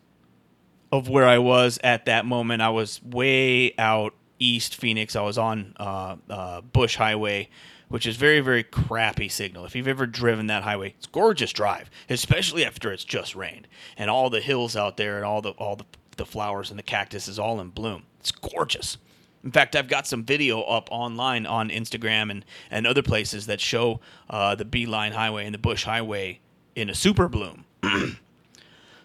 of 0.91 1.09
where 1.09 1.27
I 1.27 1.37
was 1.37 1.77
at 1.83 2.05
that 2.05 2.25
moment. 2.25 2.63
I 2.63 2.69
was 2.69 3.03
way 3.03 3.75
out 3.77 4.15
East 4.39 4.75
Phoenix. 4.75 5.15
I 5.15 5.21
was 5.21 5.37
on 5.37 5.75
uh, 5.77 6.15
uh, 6.29 6.61
Bush 6.61 6.95
Highway, 6.97 7.49
which 7.89 8.05
is 8.05 8.15
very 8.15 8.39
very 8.39 8.63
crappy 8.63 9.29
signal. 9.29 9.65
If 9.65 9.75
you've 9.75 9.87
ever 9.87 10.05
driven 10.05 10.47
that 10.47 10.63
highway, 10.63 10.93
it's 10.97 11.07
gorgeous 11.07 11.51
drive, 11.51 11.89
especially 12.09 12.65
after 12.65 12.91
it's 12.91 13.05
just 13.05 13.35
rained 13.35 13.67
and 13.97 14.09
all 14.09 14.29
the 14.29 14.41
hills 14.41 14.75
out 14.75 14.97
there 14.97 15.17
and 15.17 15.25
all 15.25 15.41
the 15.41 15.51
all 15.51 15.75
the, 15.75 15.85
the 16.17 16.25
flowers 16.25 16.69
and 16.69 16.79
the 16.79 16.83
cactus 16.83 17.27
is 17.27 17.39
all 17.39 17.59
in 17.59 17.69
bloom. 17.69 18.03
It's 18.19 18.31
gorgeous. 18.31 18.97
In 19.45 19.51
fact, 19.51 19.75
I've 19.75 19.87
got 19.87 20.07
some 20.07 20.23
video 20.23 20.63
up 20.63 20.89
online 20.91 21.45
on 21.45 21.69
Instagram 21.69 22.31
and, 22.31 22.43
and 22.71 22.87
other 22.87 23.03
places 23.03 23.45
that 23.45 23.61
show 23.61 23.99
uh, 24.27 24.55
the 24.55 24.65
Beeline 24.65 25.11
Highway 25.11 25.45
and 25.45 25.53
the 25.53 25.59
Bush 25.59 25.83
Highway 25.83 26.39
in 26.75 26.89
a 26.89 26.95
super 26.95 27.29
bloom. 27.29 27.65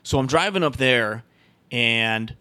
so 0.03 0.19
I'm 0.19 0.27
driving 0.27 0.63
up 0.63 0.79
there, 0.79 1.25
and 1.71 2.35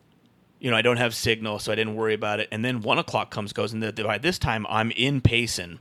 you 0.60 0.70
know, 0.70 0.78
I 0.78 0.82
don't 0.82 0.98
have 0.98 1.16
signal, 1.16 1.60
so 1.60 1.72
I 1.72 1.76
didn't 1.76 1.96
worry 1.96 2.14
about 2.14 2.40
it. 2.40 2.48
And 2.52 2.64
then 2.64 2.82
one 2.82 3.00
o'clock 3.00 3.32
comes, 3.32 3.54
goes, 3.54 3.74
and 3.74 3.96
by 3.96 4.18
this 4.18 4.38
time 4.38 4.66
I'm 4.70 4.92
in 4.92 5.22
Payson, 5.22 5.80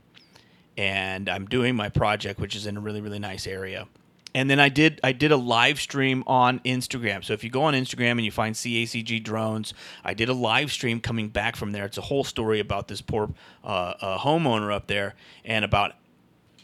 and 0.77 1.27
I'm 1.27 1.45
doing 1.45 1.75
my 1.75 1.89
project, 1.89 2.39
which 2.39 2.55
is 2.55 2.65
in 2.65 2.77
a 2.77 2.79
really, 2.79 3.01
really 3.01 3.19
nice 3.19 3.45
area. 3.45 3.87
And 4.33 4.49
then 4.49 4.59
I 4.59 4.69
did 4.69 4.99
I 5.03 5.11
did 5.11 5.31
a 5.31 5.37
live 5.37 5.79
stream 5.79 6.23
on 6.27 6.59
Instagram. 6.59 7.25
So 7.25 7.33
if 7.33 7.43
you 7.43 7.49
go 7.49 7.63
on 7.63 7.73
Instagram 7.73 8.11
and 8.11 8.25
you 8.25 8.31
find 8.31 8.55
CACG 8.55 9.23
drones, 9.23 9.73
I 10.03 10.13
did 10.13 10.29
a 10.29 10.33
live 10.33 10.71
stream 10.71 11.01
coming 11.01 11.29
back 11.29 11.55
from 11.55 11.71
there. 11.71 11.83
It's 11.85 11.97
a 11.97 12.01
whole 12.01 12.23
story 12.23 12.59
about 12.59 12.87
this 12.87 13.01
poor 13.01 13.33
uh, 13.63 13.67
uh, 13.67 14.17
homeowner 14.19 14.73
up 14.73 14.87
there 14.87 15.15
and 15.43 15.65
about 15.65 15.95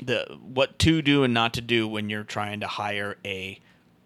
the 0.02 0.38
what 0.42 0.78
to 0.80 1.02
do 1.02 1.24
and 1.24 1.34
not 1.34 1.54
to 1.56 1.62
do 1.62 1.88
when 1.88 2.10
you're 2.10 2.24
trying 2.24 2.60
to 2.60 2.68
hire 2.68 3.18
a 3.26 3.60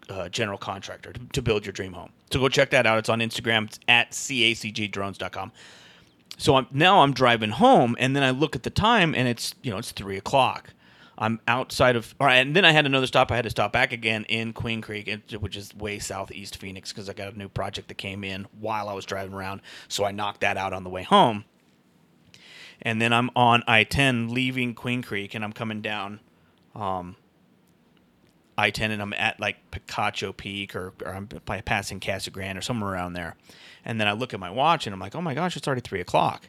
uh, 0.08 0.28
general 0.28 0.58
contractor 0.58 1.12
to, 1.12 1.20
to, 1.32 1.42
build 1.42 1.64
your 1.64 1.72
dream 1.72 1.92
home. 1.92 2.10
So 2.30 2.38
go 2.38 2.48
check 2.48 2.70
that 2.70 2.86
out. 2.86 2.98
It's 2.98 3.08
on 3.08 3.20
Instagram. 3.20 3.66
It's 3.66 3.80
at 3.88 4.12
cacgdrones.com. 4.12 5.52
So 6.38 6.56
I'm, 6.56 6.66
now 6.70 7.00
I'm 7.00 7.12
driving 7.12 7.50
home, 7.50 7.96
and 7.98 8.16
then 8.16 8.22
I 8.22 8.30
look 8.30 8.56
at 8.56 8.62
the 8.62 8.70
time, 8.70 9.14
and 9.14 9.28
it's 9.28 9.54
you 9.62 9.70
know 9.70 9.78
it's 9.78 9.92
three 9.92 10.16
o'clock. 10.16 10.72
I'm 11.18 11.38
outside 11.46 11.96
of, 11.96 12.14
all 12.18 12.26
right, 12.26 12.36
and 12.36 12.56
then 12.56 12.64
I 12.64 12.72
had 12.72 12.86
another 12.86 13.06
stop. 13.06 13.30
I 13.30 13.36
had 13.36 13.44
to 13.44 13.50
stop 13.50 13.74
back 13.74 13.92
again 13.92 14.24
in 14.24 14.54
Queen 14.54 14.80
Creek, 14.80 15.14
which 15.38 15.54
is 15.54 15.74
way 15.74 15.98
southeast 15.98 16.56
Phoenix, 16.56 16.92
because 16.92 17.10
I 17.10 17.12
got 17.12 17.34
a 17.34 17.38
new 17.38 17.50
project 17.50 17.88
that 17.88 17.98
came 17.98 18.24
in 18.24 18.46
while 18.58 18.88
I 18.88 18.94
was 18.94 19.04
driving 19.04 19.34
around. 19.34 19.60
So 19.88 20.04
I 20.04 20.12
knocked 20.12 20.40
that 20.40 20.56
out 20.56 20.72
on 20.72 20.82
the 20.82 20.88
way 20.88 21.02
home. 21.02 21.44
And 22.80 23.02
then 23.02 23.12
I'm 23.12 23.28
on 23.36 23.62
I 23.68 23.84
10 23.84 24.32
leaving 24.32 24.74
Queen 24.74 25.02
Creek, 25.02 25.34
and 25.34 25.44
I'm 25.44 25.52
coming 25.52 25.82
down 25.82 26.20
um, 26.74 27.16
I 28.60 28.70
10 28.70 28.90
and 28.90 29.00
I'm 29.00 29.12
at 29.14 29.40
like 29.40 29.56
Picacho 29.70 30.36
Peak 30.36 30.76
or, 30.76 30.92
or 31.04 31.14
um, 31.14 31.28
I'm 31.48 31.62
passing 31.62 32.00
Casa 32.00 32.30
Grande 32.30 32.58
or 32.58 32.62
somewhere 32.62 32.92
around 32.92 33.14
there. 33.14 33.36
And 33.84 34.00
then 34.00 34.06
I 34.06 34.12
look 34.12 34.34
at 34.34 34.40
my 34.40 34.50
watch 34.50 34.86
and 34.86 34.94
I'm 34.94 35.00
like, 35.00 35.14
oh 35.14 35.22
my 35.22 35.34
gosh, 35.34 35.56
it's 35.56 35.66
already 35.66 35.80
three 35.80 36.00
o'clock. 36.00 36.48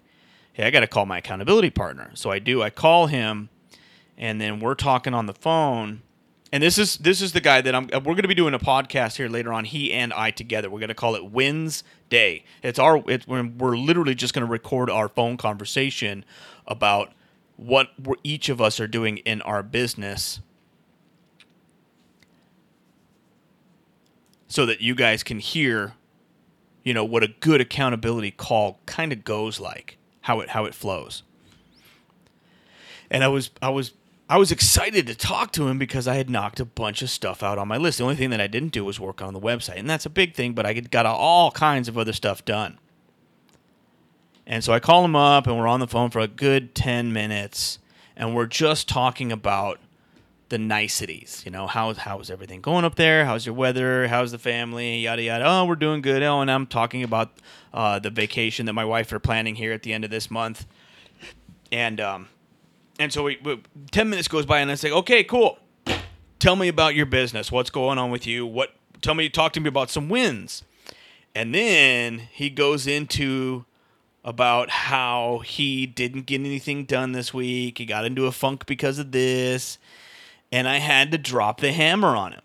Hey, 0.53 0.65
I 0.65 0.71
got 0.71 0.81
to 0.81 0.87
call 0.87 1.05
my 1.05 1.19
accountability 1.19 1.69
partner. 1.69 2.11
So 2.13 2.29
I 2.29 2.39
do. 2.39 2.61
I 2.61 2.69
call 2.69 3.07
him 3.07 3.49
and 4.17 4.39
then 4.39 4.59
we're 4.59 4.75
talking 4.75 5.13
on 5.13 5.25
the 5.25 5.33
phone. 5.33 6.01
And 6.53 6.61
this 6.61 6.77
is 6.77 6.97
this 6.97 7.21
is 7.21 7.31
the 7.31 7.39
guy 7.39 7.61
that 7.61 7.73
I'm. 7.73 7.85
Uh, 7.93 7.99
we're 7.99 8.13
going 8.13 8.23
to 8.23 8.27
be 8.27 8.35
doing 8.35 8.53
a 8.53 8.59
podcast 8.59 9.15
here 9.15 9.29
later 9.29 9.53
on. 9.53 9.63
He 9.63 9.93
and 9.93 10.11
I 10.11 10.31
together. 10.31 10.69
We're 10.69 10.79
going 10.79 10.89
to 10.89 10.93
call 10.93 11.15
it 11.15 11.31
Wins 11.31 11.85
Day. 12.09 12.43
It's 12.61 12.77
our. 12.77 13.01
It's 13.07 13.25
when 13.25 13.57
we're 13.57 13.77
literally 13.77 14.15
just 14.15 14.33
going 14.33 14.45
to 14.45 14.51
record 14.51 14.89
our 14.89 15.07
phone 15.07 15.37
conversation 15.37 16.25
about 16.67 17.13
what 17.55 17.89
each 18.23 18.49
of 18.49 18.59
us 18.59 18.81
are 18.81 18.87
doing 18.87 19.17
in 19.19 19.41
our 19.43 19.63
business 19.63 20.41
so 24.51 24.65
that 24.65 24.81
you 24.81 24.93
guys 24.93 25.23
can 25.23 25.39
hear, 25.39 25.93
you 26.83 26.93
know, 26.93 27.05
what 27.05 27.23
a 27.23 27.29
good 27.29 27.61
accountability 27.61 28.31
call 28.31 28.81
kind 28.85 29.13
of 29.13 29.23
goes 29.23 29.61
like, 29.61 29.97
how 30.21 30.41
it 30.41 30.49
how 30.49 30.65
it 30.65 30.75
flows. 30.75 31.23
And 33.09 33.23
I 33.23 33.29
was 33.29 33.51
I 33.61 33.69
was 33.69 33.93
I 34.29 34.37
was 34.37 34.51
excited 34.51 35.07
to 35.07 35.15
talk 35.15 35.53
to 35.53 35.69
him 35.69 35.77
because 35.77 36.05
I 36.05 36.15
had 36.15 36.29
knocked 36.29 36.59
a 36.59 36.65
bunch 36.65 37.01
of 37.01 37.09
stuff 37.09 37.41
out 37.41 37.57
on 37.57 37.69
my 37.69 37.77
list. 37.77 37.99
The 37.99 38.03
only 38.03 38.17
thing 38.17 38.29
that 38.31 38.41
I 38.41 38.47
didn't 38.47 38.73
do 38.73 38.83
was 38.83 38.99
work 38.99 39.21
on 39.21 39.33
the 39.33 39.39
website, 39.39 39.77
and 39.77 39.89
that's 39.89 40.05
a 40.05 40.09
big 40.09 40.35
thing. 40.35 40.51
But 40.51 40.65
I 40.65 40.73
got 40.73 41.05
all 41.05 41.51
kinds 41.51 41.87
of 41.87 41.97
other 41.97 42.13
stuff 42.13 42.43
done. 42.43 42.77
And 44.45 44.65
so 44.65 44.73
I 44.73 44.81
call 44.81 45.05
him 45.05 45.15
up, 45.15 45.47
and 45.47 45.57
we're 45.57 45.67
on 45.67 45.79
the 45.79 45.87
phone 45.87 46.09
for 46.09 46.19
a 46.19 46.27
good 46.27 46.75
ten 46.75 47.13
minutes, 47.13 47.79
and 48.17 48.35
we're 48.35 48.47
just 48.47 48.89
talking 48.89 49.31
about 49.31 49.79
the 50.51 50.59
niceties. 50.59 51.41
You 51.45 51.51
know, 51.51 51.65
how 51.65 51.93
how's 51.93 52.29
everything 52.29 52.61
going 52.61 52.85
up 52.85 52.95
there? 52.95 53.25
How's 53.25 53.45
your 53.45 53.55
weather? 53.55 54.07
How's 54.09 54.31
the 54.31 54.37
family? 54.37 54.99
Yada 54.99 55.23
yada. 55.23 55.45
Oh, 55.47 55.65
we're 55.65 55.75
doing 55.75 56.01
good. 56.01 56.21
Oh, 56.21 56.41
and 56.41 56.51
I'm 56.51 56.67
talking 56.67 57.03
about 57.03 57.31
uh, 57.73 57.99
the 57.99 58.09
vacation 58.09 58.67
that 58.67 58.73
my 58.73 58.85
wife 58.85 59.11
are 59.13 59.19
planning 59.19 59.55
here 59.55 59.71
at 59.71 59.81
the 59.81 59.93
end 59.93 60.03
of 60.03 60.11
this 60.11 60.29
month. 60.29 60.67
And 61.71 62.01
um, 62.01 62.27
and 62.99 63.13
so 63.13 63.23
we, 63.23 63.39
we 63.43 63.61
ten 63.91 64.09
minutes 64.09 64.27
goes 64.27 64.45
by, 64.45 64.59
and 64.59 64.69
I 64.69 64.75
say, 64.75 64.91
okay, 64.91 65.23
cool. 65.23 65.57
Tell 66.37 66.57
me 66.57 66.67
about 66.67 66.95
your 66.95 67.05
business. 67.05 67.51
What's 67.51 67.69
going 67.69 67.97
on 67.97 68.11
with 68.11 68.27
you? 68.27 68.45
What? 68.45 68.75
Tell 69.01 69.15
me. 69.15 69.29
Talk 69.29 69.53
to 69.53 69.61
me 69.61 69.69
about 69.69 69.89
some 69.89 70.09
wins. 70.09 70.63
And 71.33 71.55
then 71.55 72.27
he 72.31 72.49
goes 72.49 72.87
into 72.87 73.63
about 74.25 74.69
how 74.69 75.39
he 75.45 75.85
didn't 75.85 76.25
get 76.25 76.41
anything 76.41 76.83
done 76.83 77.13
this 77.13 77.33
week. 77.33 77.77
He 77.77 77.85
got 77.85 78.03
into 78.03 78.25
a 78.25 78.33
funk 78.33 78.65
because 78.65 78.99
of 78.99 79.13
this. 79.13 79.77
And 80.51 80.67
I 80.67 80.77
had 80.77 81.11
to 81.11 81.17
drop 81.17 81.61
the 81.61 81.71
hammer 81.71 82.15
on 82.15 82.33
him 82.33 82.41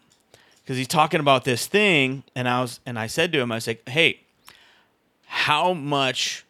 because 0.62 0.76
he's 0.76 0.88
talking 0.88 1.20
about 1.20 1.44
this 1.44 1.66
thing. 1.66 2.22
And 2.34 2.48
I 2.48 2.60
was, 2.60 2.80
and 2.86 2.98
I 2.98 3.06
said 3.06 3.32
to 3.32 3.40
him, 3.40 3.50
I 3.50 3.56
was 3.56 3.66
like, 3.66 3.88
hey, 3.88 4.20
how 5.26 5.72
much, 5.72 6.44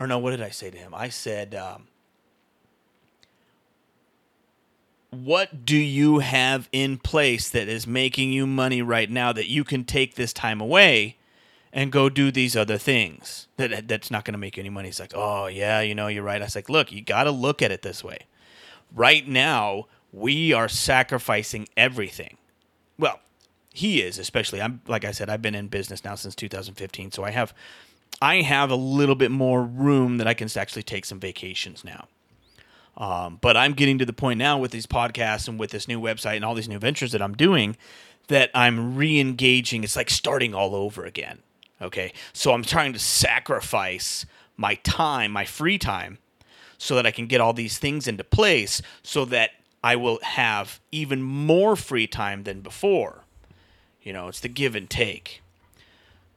or 0.00 0.06
no, 0.06 0.18
what 0.18 0.30
did 0.30 0.42
I 0.42 0.50
say 0.50 0.70
to 0.70 0.76
him? 0.76 0.94
I 0.94 1.08
said, 1.10 1.54
um, 1.54 1.88
what 5.12 5.66
do 5.66 5.76
you 5.76 6.20
have 6.20 6.68
in 6.72 6.96
place 6.96 7.50
that 7.50 7.68
is 7.68 7.86
making 7.86 8.32
you 8.32 8.46
money 8.46 8.80
right 8.80 9.10
now 9.10 9.30
that 9.32 9.46
you 9.46 9.62
can 9.62 9.84
take 9.84 10.14
this 10.14 10.32
time 10.32 10.58
away 10.58 11.18
and 11.70 11.92
go 11.92 12.08
do 12.08 12.30
these 12.30 12.56
other 12.56 12.78
things 12.78 13.46
that 13.58 13.88
that's 13.88 14.10
not 14.10 14.24
going 14.24 14.32
to 14.32 14.38
make 14.38 14.56
you 14.56 14.62
any 14.62 14.70
money 14.70 14.88
he's 14.88 14.98
like 14.98 15.12
oh 15.14 15.46
yeah 15.46 15.80
you 15.80 15.94
know 15.94 16.06
you're 16.06 16.22
right 16.22 16.40
i 16.40 16.44
was 16.44 16.54
like 16.54 16.70
look 16.70 16.90
you 16.90 17.02
got 17.02 17.24
to 17.24 17.30
look 17.30 17.60
at 17.60 17.70
it 17.70 17.82
this 17.82 18.02
way 18.02 18.20
right 18.94 19.28
now 19.28 19.86
we 20.12 20.52
are 20.52 20.68
sacrificing 20.68 21.66
everything 21.76 22.36
well 22.98 23.20
he 23.72 24.00
is 24.02 24.18
especially 24.18 24.60
i'm 24.60 24.80
like 24.86 25.04
i 25.04 25.10
said 25.10 25.30
i've 25.30 25.42
been 25.42 25.54
in 25.54 25.68
business 25.68 26.04
now 26.04 26.14
since 26.14 26.34
2015 26.34 27.10
so 27.10 27.24
i 27.24 27.30
have 27.30 27.54
i 28.20 28.36
have 28.36 28.70
a 28.70 28.76
little 28.76 29.14
bit 29.14 29.30
more 29.30 29.62
room 29.62 30.18
that 30.18 30.26
i 30.26 30.34
can 30.34 30.48
actually 30.56 30.82
take 30.82 31.04
some 31.04 31.18
vacations 31.18 31.84
now 31.84 32.06
um, 32.96 33.38
but 33.40 33.56
I'm 33.56 33.72
getting 33.72 33.98
to 33.98 34.04
the 34.04 34.12
point 34.12 34.38
now 34.38 34.58
with 34.58 34.70
these 34.70 34.86
podcasts 34.86 35.48
and 35.48 35.58
with 35.58 35.70
this 35.70 35.88
new 35.88 36.00
website 36.00 36.36
and 36.36 36.44
all 36.44 36.54
these 36.54 36.68
new 36.68 36.78
ventures 36.78 37.12
that 37.12 37.22
I'm 37.22 37.34
doing 37.34 37.76
that 38.28 38.50
I'm 38.54 38.96
re 38.96 39.18
engaging. 39.18 39.84
It's 39.84 39.96
like 39.96 40.10
starting 40.10 40.54
all 40.54 40.74
over 40.74 41.04
again. 41.04 41.38
Okay. 41.80 42.12
So 42.32 42.52
I'm 42.52 42.62
trying 42.62 42.92
to 42.92 42.98
sacrifice 42.98 44.26
my 44.56 44.74
time, 44.76 45.32
my 45.32 45.44
free 45.44 45.78
time, 45.78 46.18
so 46.78 46.94
that 46.96 47.06
I 47.06 47.10
can 47.10 47.26
get 47.26 47.40
all 47.40 47.52
these 47.52 47.78
things 47.78 48.06
into 48.06 48.24
place 48.24 48.82
so 49.02 49.24
that 49.26 49.50
I 49.82 49.96
will 49.96 50.18
have 50.22 50.80
even 50.90 51.22
more 51.22 51.76
free 51.76 52.06
time 52.06 52.44
than 52.44 52.60
before. 52.60 53.24
You 54.02 54.12
know, 54.12 54.28
it's 54.28 54.40
the 54.40 54.48
give 54.48 54.74
and 54.74 54.88
take. 54.88 55.42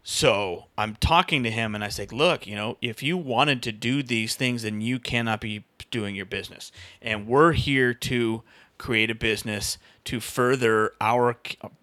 So 0.04 0.66
I'm 0.78 0.96
talking 0.98 1.42
to 1.44 1.52
him 1.52 1.74
and 1.74 1.84
I 1.84 1.90
say, 1.90 2.06
look, 2.12 2.46
you 2.46 2.56
know, 2.56 2.78
if 2.82 3.02
you 3.02 3.18
wanted 3.18 3.64
to 3.64 3.72
do 3.72 4.04
these 4.04 4.36
things, 4.36 4.62
then 4.62 4.80
you 4.80 5.00
cannot 5.00 5.42
be 5.42 5.64
doing 5.90 6.16
your 6.16 6.28
business. 6.28 6.72
And 7.02 7.28
we're 7.28 7.54
here 7.54 7.94
to 7.94 8.44
create 8.78 9.10
a 9.10 9.16
business 9.16 9.78
to 10.04 10.20
further 10.20 10.92
our 11.02 11.38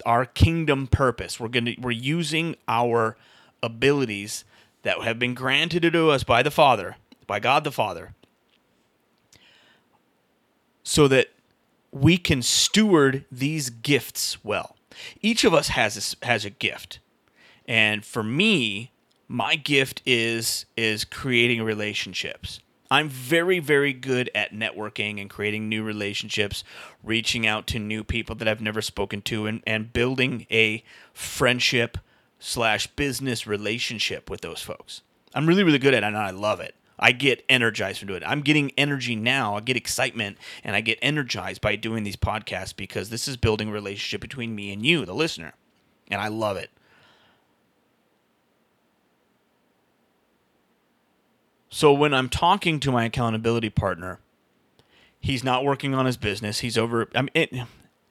our 0.07 0.25
kingdom 0.25 0.87
purpose. 0.87 1.41
We're 1.41 1.49
going 1.49 1.65
to 1.65 1.77
we're 1.81 1.91
using 1.91 2.55
our 2.69 3.17
abilities 3.63 4.45
that 4.83 5.01
have 5.03 5.19
been 5.19 5.35
granted 5.35 5.93
to 5.93 6.11
us 6.11 6.23
by 6.23 6.43
the 6.43 6.51
Father, 6.51 6.97
by 7.27 7.41
God 7.41 7.65
the 7.65 7.73
Father, 7.73 8.15
so 10.83 11.09
that 11.09 11.29
we 11.93 12.17
can 12.17 12.43
steward 12.43 13.25
these 13.31 13.71
gifts 13.71 14.43
well. 14.43 14.77
Each 15.21 15.45
of 15.45 15.55
us 15.55 15.69
has 15.69 16.17
a, 16.23 16.27
has 16.27 16.45
a 16.45 16.51
gift. 16.51 16.99
And 17.67 18.05
for 18.05 18.23
me, 18.23 18.93
my 19.29 19.55
gift 19.55 20.03
is 20.05 20.67
is 20.77 21.05
creating 21.05 21.63
relationships. 21.63 22.61
I'm 22.91 23.09
very, 23.09 23.59
very 23.59 23.95
good 23.95 24.31
at 24.35 24.53
networking 24.53 25.19
and 25.19 25.31
creating 25.31 25.67
new 25.67 25.83
relationships, 25.83 26.63
reaching 27.03 27.47
out 27.47 27.67
to 27.69 27.79
new 27.79 28.05
people 28.05 28.37
that 28.37 28.47
I've 28.47 28.61
never 28.61 28.83
spoken 28.83 29.23
to, 29.23 29.47
and, 29.47 29.63
and 29.67 29.95
building 29.95 30.47
a 30.51 30.85
friendship 31.15 31.97
slash 32.39 32.87
business 32.89 33.47
relationship 33.47 34.29
with 34.29 34.43
those 34.43 34.61
folks. 34.61 35.01
I'm 35.35 35.47
really, 35.47 35.63
really 35.63 35.79
good 35.79 35.95
at 35.95 36.03
it, 36.03 36.07
and 36.07 36.19
I 36.19 36.31
love 36.33 36.61
it. 36.61 36.75
I 37.03 37.11
get 37.11 37.45
energized 37.49 37.99
from 37.99 38.09
doing 38.09 38.23
it. 38.23 38.29
I'm 38.29 38.43
getting 38.43 38.71
energy 38.79 39.17
now. 39.17 39.57
I 39.57 39.61
get 39.61 39.77
excitement 39.77 40.39
and 40.63 40.77
I 40.77 40.81
get 40.81 41.01
energized 41.03 41.61
by 41.61 41.75
doing 41.75 42.05
these 42.05 42.17
podcasts 42.17 42.75
because 42.75 43.11
this 43.11 43.27
is 43.27 43.37
building 43.37 43.71
a 43.71 43.73
relationship 43.73 44.21
between 44.21 44.55
me 44.55 44.73
and 44.73 44.87
you, 44.87 45.05
the 45.05 45.13
listener. 45.13 45.55
And 46.09 46.21
I 46.21 46.29
love 46.29 46.57
it. 46.57 46.71
So 51.69 51.93
when 51.93 52.15
I'm 52.15 52.29
talking 52.29 52.79
to 52.81 52.93
my 52.93 53.07
accountability 53.07 53.71
partner, 53.71 54.21
he's 55.19 55.43
not 55.43 55.65
working 55.65 55.95
on 55.95 56.07
his 56.07 56.17
business. 56.17 56.61
He's 56.61 56.79
over. 56.79 57.09
I 57.17 57.23
mean, 57.23 57.31
it, 57.35 57.53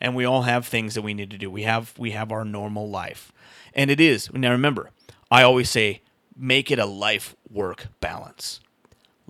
and 0.02 0.16
we 0.16 0.26
all 0.26 0.42
have 0.42 0.66
things 0.66 0.96
that 0.96 1.04
we 1.04 1.14
need 1.14 1.30
to 1.30 1.38
do. 1.38 1.50
We 1.50 1.64
have 1.64 1.94
we 1.98 2.12
have 2.12 2.32
our 2.32 2.44
normal 2.44 2.90
life, 2.90 3.32
and 3.74 3.92
it 3.92 4.02
is 4.02 4.34
now. 4.34 4.52
Remember, 4.52 4.90
I 5.30 5.44
always 5.44 5.70
say, 5.70 6.02
make 6.36 6.72
it 6.72 6.80
a 6.80 6.88
life 6.88 7.36
work 7.50 7.88
balance. 8.00 8.60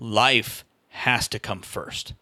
Life 0.02 0.64
has 0.88 1.28
to 1.28 1.38
come 1.38 1.62
first. 1.62 2.12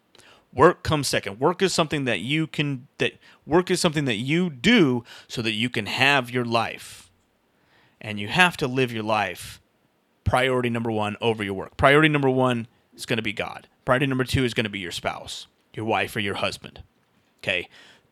Work 0.52 0.82
comes 0.82 1.08
second. 1.08 1.40
Work 1.40 1.62
is 1.62 1.72
something 1.72 2.04
that 2.04 2.20
you 2.20 2.46
can 2.46 2.88
that 2.98 3.14
work 3.46 3.70
is 3.70 3.80
something 3.80 4.04
that 4.04 4.16
you 4.16 4.50
do 4.50 5.02
so 5.28 5.40
that 5.40 5.52
you 5.52 5.70
can 5.70 5.86
have 5.86 6.30
your 6.30 6.44
life. 6.44 7.10
And 7.98 8.20
you 8.20 8.28
have 8.28 8.58
to 8.58 8.66
live 8.66 8.92
your 8.92 9.02
life 9.02 9.62
priority 10.24 10.68
number 10.68 10.90
one 10.90 11.16
over 11.22 11.42
your 11.42 11.54
work. 11.54 11.78
Priority 11.78 12.10
number 12.10 12.28
one 12.28 12.66
is 12.94 13.06
going 13.06 13.16
to 13.16 13.22
be 13.22 13.32
God. 13.32 13.66
Priority 13.86 14.06
number 14.06 14.24
two 14.24 14.44
is 14.44 14.52
going 14.52 14.64
to 14.64 14.70
be 14.70 14.78
your 14.78 14.92
spouse, 14.92 15.46
your 15.72 15.86
wife, 15.86 16.14
or 16.14 16.20
your 16.20 16.34
husband. 16.34 16.82
Okay. 17.42 17.66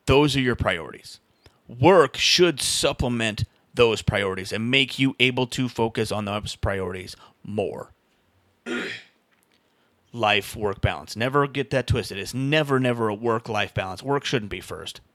Those 0.06 0.34
are 0.34 0.40
your 0.40 0.56
priorities. 0.56 1.20
Work 1.68 2.16
should 2.16 2.62
supplement 2.62 3.44
those 3.74 4.00
priorities 4.00 4.50
and 4.50 4.70
make 4.70 4.98
you 4.98 5.14
able 5.20 5.46
to 5.48 5.68
focus 5.68 6.10
on 6.10 6.24
those 6.24 6.56
priorities 6.56 7.16
more. 7.44 7.92
life 10.12 10.56
work 10.56 10.80
balance. 10.80 11.16
Never 11.16 11.46
get 11.46 11.70
that 11.70 11.86
twisted. 11.86 12.18
It's 12.18 12.34
never, 12.34 12.80
never 12.80 13.08
a 13.08 13.14
work 13.14 13.48
life 13.48 13.74
balance. 13.74 14.02
Work 14.02 14.24
shouldn't 14.24 14.50
be 14.50 14.60
first. 14.60 15.00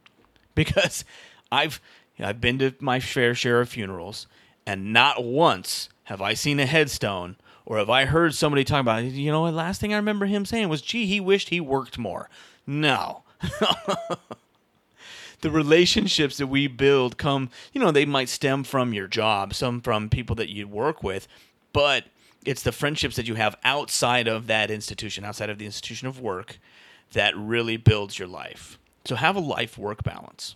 Because 0.55 1.03
I've 1.51 1.81
I've 2.19 2.39
been 2.39 2.59
to 2.59 2.75
my 2.79 2.99
fair 2.99 3.33
share 3.33 3.59
of 3.59 3.69
funerals, 3.69 4.27
and 4.67 4.93
not 4.93 5.23
once 5.23 5.89
have 6.03 6.21
I 6.21 6.35
seen 6.35 6.59
a 6.59 6.67
headstone 6.67 7.37
or 7.65 7.77
have 7.77 7.89
I 7.89 8.05
heard 8.05 8.35
somebody 8.35 8.63
talk 8.63 8.81
about, 8.81 9.03
you 9.03 9.31
know, 9.31 9.45
the 9.45 9.51
last 9.51 9.79
thing 9.79 9.93
I 9.93 9.97
remember 9.97 10.25
him 10.25 10.45
saying 10.45 10.69
was, 10.69 10.81
gee, 10.81 11.05
he 11.05 11.19
wished 11.19 11.49
he 11.49 11.59
worked 11.59 11.97
more. 11.97 12.29
No. 12.67 13.23
the 15.41 15.49
relationships 15.49 16.37
that 16.37 16.47
we 16.47 16.67
build 16.67 17.17
come, 17.17 17.49
you 17.71 17.81
know, 17.81 17.91
they 17.91 18.05
might 18.05 18.29
stem 18.29 18.63
from 18.63 18.93
your 18.93 19.07
job, 19.07 19.53
some 19.53 19.81
from 19.81 20.09
people 20.09 20.35
that 20.35 20.49
you 20.49 20.67
work 20.67 21.03
with, 21.03 21.27
but 21.71 22.05
it's 22.45 22.63
the 22.63 22.71
friendships 22.71 23.15
that 23.15 23.27
you 23.27 23.35
have 23.35 23.55
outside 23.63 24.27
of 24.27 24.47
that 24.47 24.71
institution, 24.71 25.23
outside 25.23 25.49
of 25.49 25.57
the 25.57 25.65
institution 25.65 26.07
of 26.07 26.19
work, 26.19 26.59
that 27.13 27.35
really 27.37 27.77
builds 27.77 28.17
your 28.17 28.27
life. 28.27 28.77
So 29.05 29.15
have 29.15 29.35
a 29.35 29.41
life 29.41 29.77
work 29.77 30.03
balance. 30.03 30.55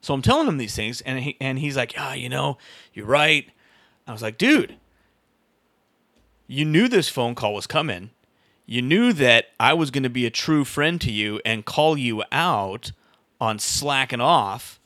So 0.00 0.12
I'm 0.14 0.22
telling 0.22 0.48
him 0.48 0.58
these 0.58 0.74
things, 0.74 1.00
and 1.02 1.20
he, 1.20 1.36
and 1.40 1.58
he's 1.60 1.76
like, 1.76 1.94
"Ah, 1.96 2.10
oh, 2.10 2.14
you 2.14 2.28
know, 2.28 2.58
you're 2.92 3.06
right." 3.06 3.48
I 4.06 4.12
was 4.12 4.20
like, 4.20 4.36
"Dude, 4.36 4.76
you 6.48 6.64
knew 6.64 6.88
this 6.88 7.08
phone 7.08 7.34
call 7.34 7.54
was 7.54 7.68
coming. 7.68 8.10
You 8.66 8.82
knew 8.82 9.12
that 9.12 9.46
I 9.60 9.74
was 9.74 9.90
going 9.90 10.02
to 10.02 10.10
be 10.10 10.26
a 10.26 10.30
true 10.30 10.64
friend 10.64 11.00
to 11.00 11.12
you 11.12 11.40
and 11.44 11.64
call 11.64 11.96
you 11.96 12.22
out 12.32 12.92
on 13.40 13.58
slacking 13.58 14.20
off. 14.20 14.80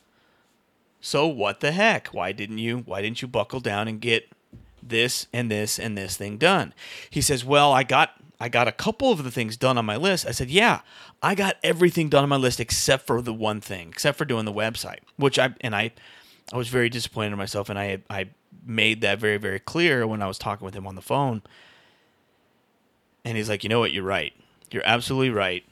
So 1.07 1.29
what 1.29 1.61
the 1.61 1.71
heck? 1.71 2.09
Why 2.09 2.33
didn't 2.33 2.59
you? 2.59 2.79
Why 2.79 3.01
didn't 3.01 3.23
you 3.23 3.29
buckle 3.29 3.61
down 3.61 3.87
and 3.87 4.01
get 4.01 4.29
this 4.83 5.29
and 5.33 5.49
this 5.49 5.79
and 5.79 5.97
this 5.97 6.17
thing 6.17 6.37
done?" 6.37 6.75
He 7.09 7.21
says, 7.21 7.45
"Well, 7.45 7.73
I 7.73 7.85
got 7.85 8.21
I 8.41 8.49
got 8.49 8.67
a 8.67 8.73
couple 8.73 9.13
of 9.13 9.23
the 9.23 9.31
things 9.31 9.57
done 9.57 9.79
on 9.79 9.87
my 9.87 9.95
list. 9.97 10.27
I 10.27 10.33
said, 10.33 10.51
yeah, 10.51 10.81
I 11.23 11.37
got 11.37 11.59
everything 11.63 12.09
done 12.09 12.25
on 12.25 12.29
my 12.29 12.37
list 12.37 12.59
except 12.59 13.07
for 13.07 13.23
the 13.23 13.33
one 13.33 13.61
thing, 13.61 13.89
except 13.89 14.19
for 14.19 14.25
doing 14.25 14.47
the 14.47 14.53
website, 14.53 14.99
which 15.15 15.39
I 15.39 15.55
and 15.61 15.77
I, 15.77 15.93
I 16.53 16.57
was 16.57 16.69
very 16.69 16.89
disappointed 16.89 17.31
in 17.33 17.39
myself, 17.39 17.71
and 17.71 17.79
I 17.79 18.03
I 18.11 18.31
made 18.67 19.01
that 19.03 19.21
very 19.21 19.37
very 19.37 19.61
clear 19.61 20.09
when 20.09 20.23
I 20.23 20.27
was 20.27 20.39
talking 20.39 20.65
with 20.65 20.75
him 20.75 20.89
on 20.89 20.97
the 20.97 21.03
phone. 21.03 21.43
And 23.25 23.37
he's 23.37 23.49
like, 23.49 23.63
you 23.63 23.69
know 23.69 23.79
what, 23.79 23.93
you're 23.93 24.03
right. 24.03 24.33
You're 24.73 24.83
absolutely 24.85 25.31
right. 25.31 25.65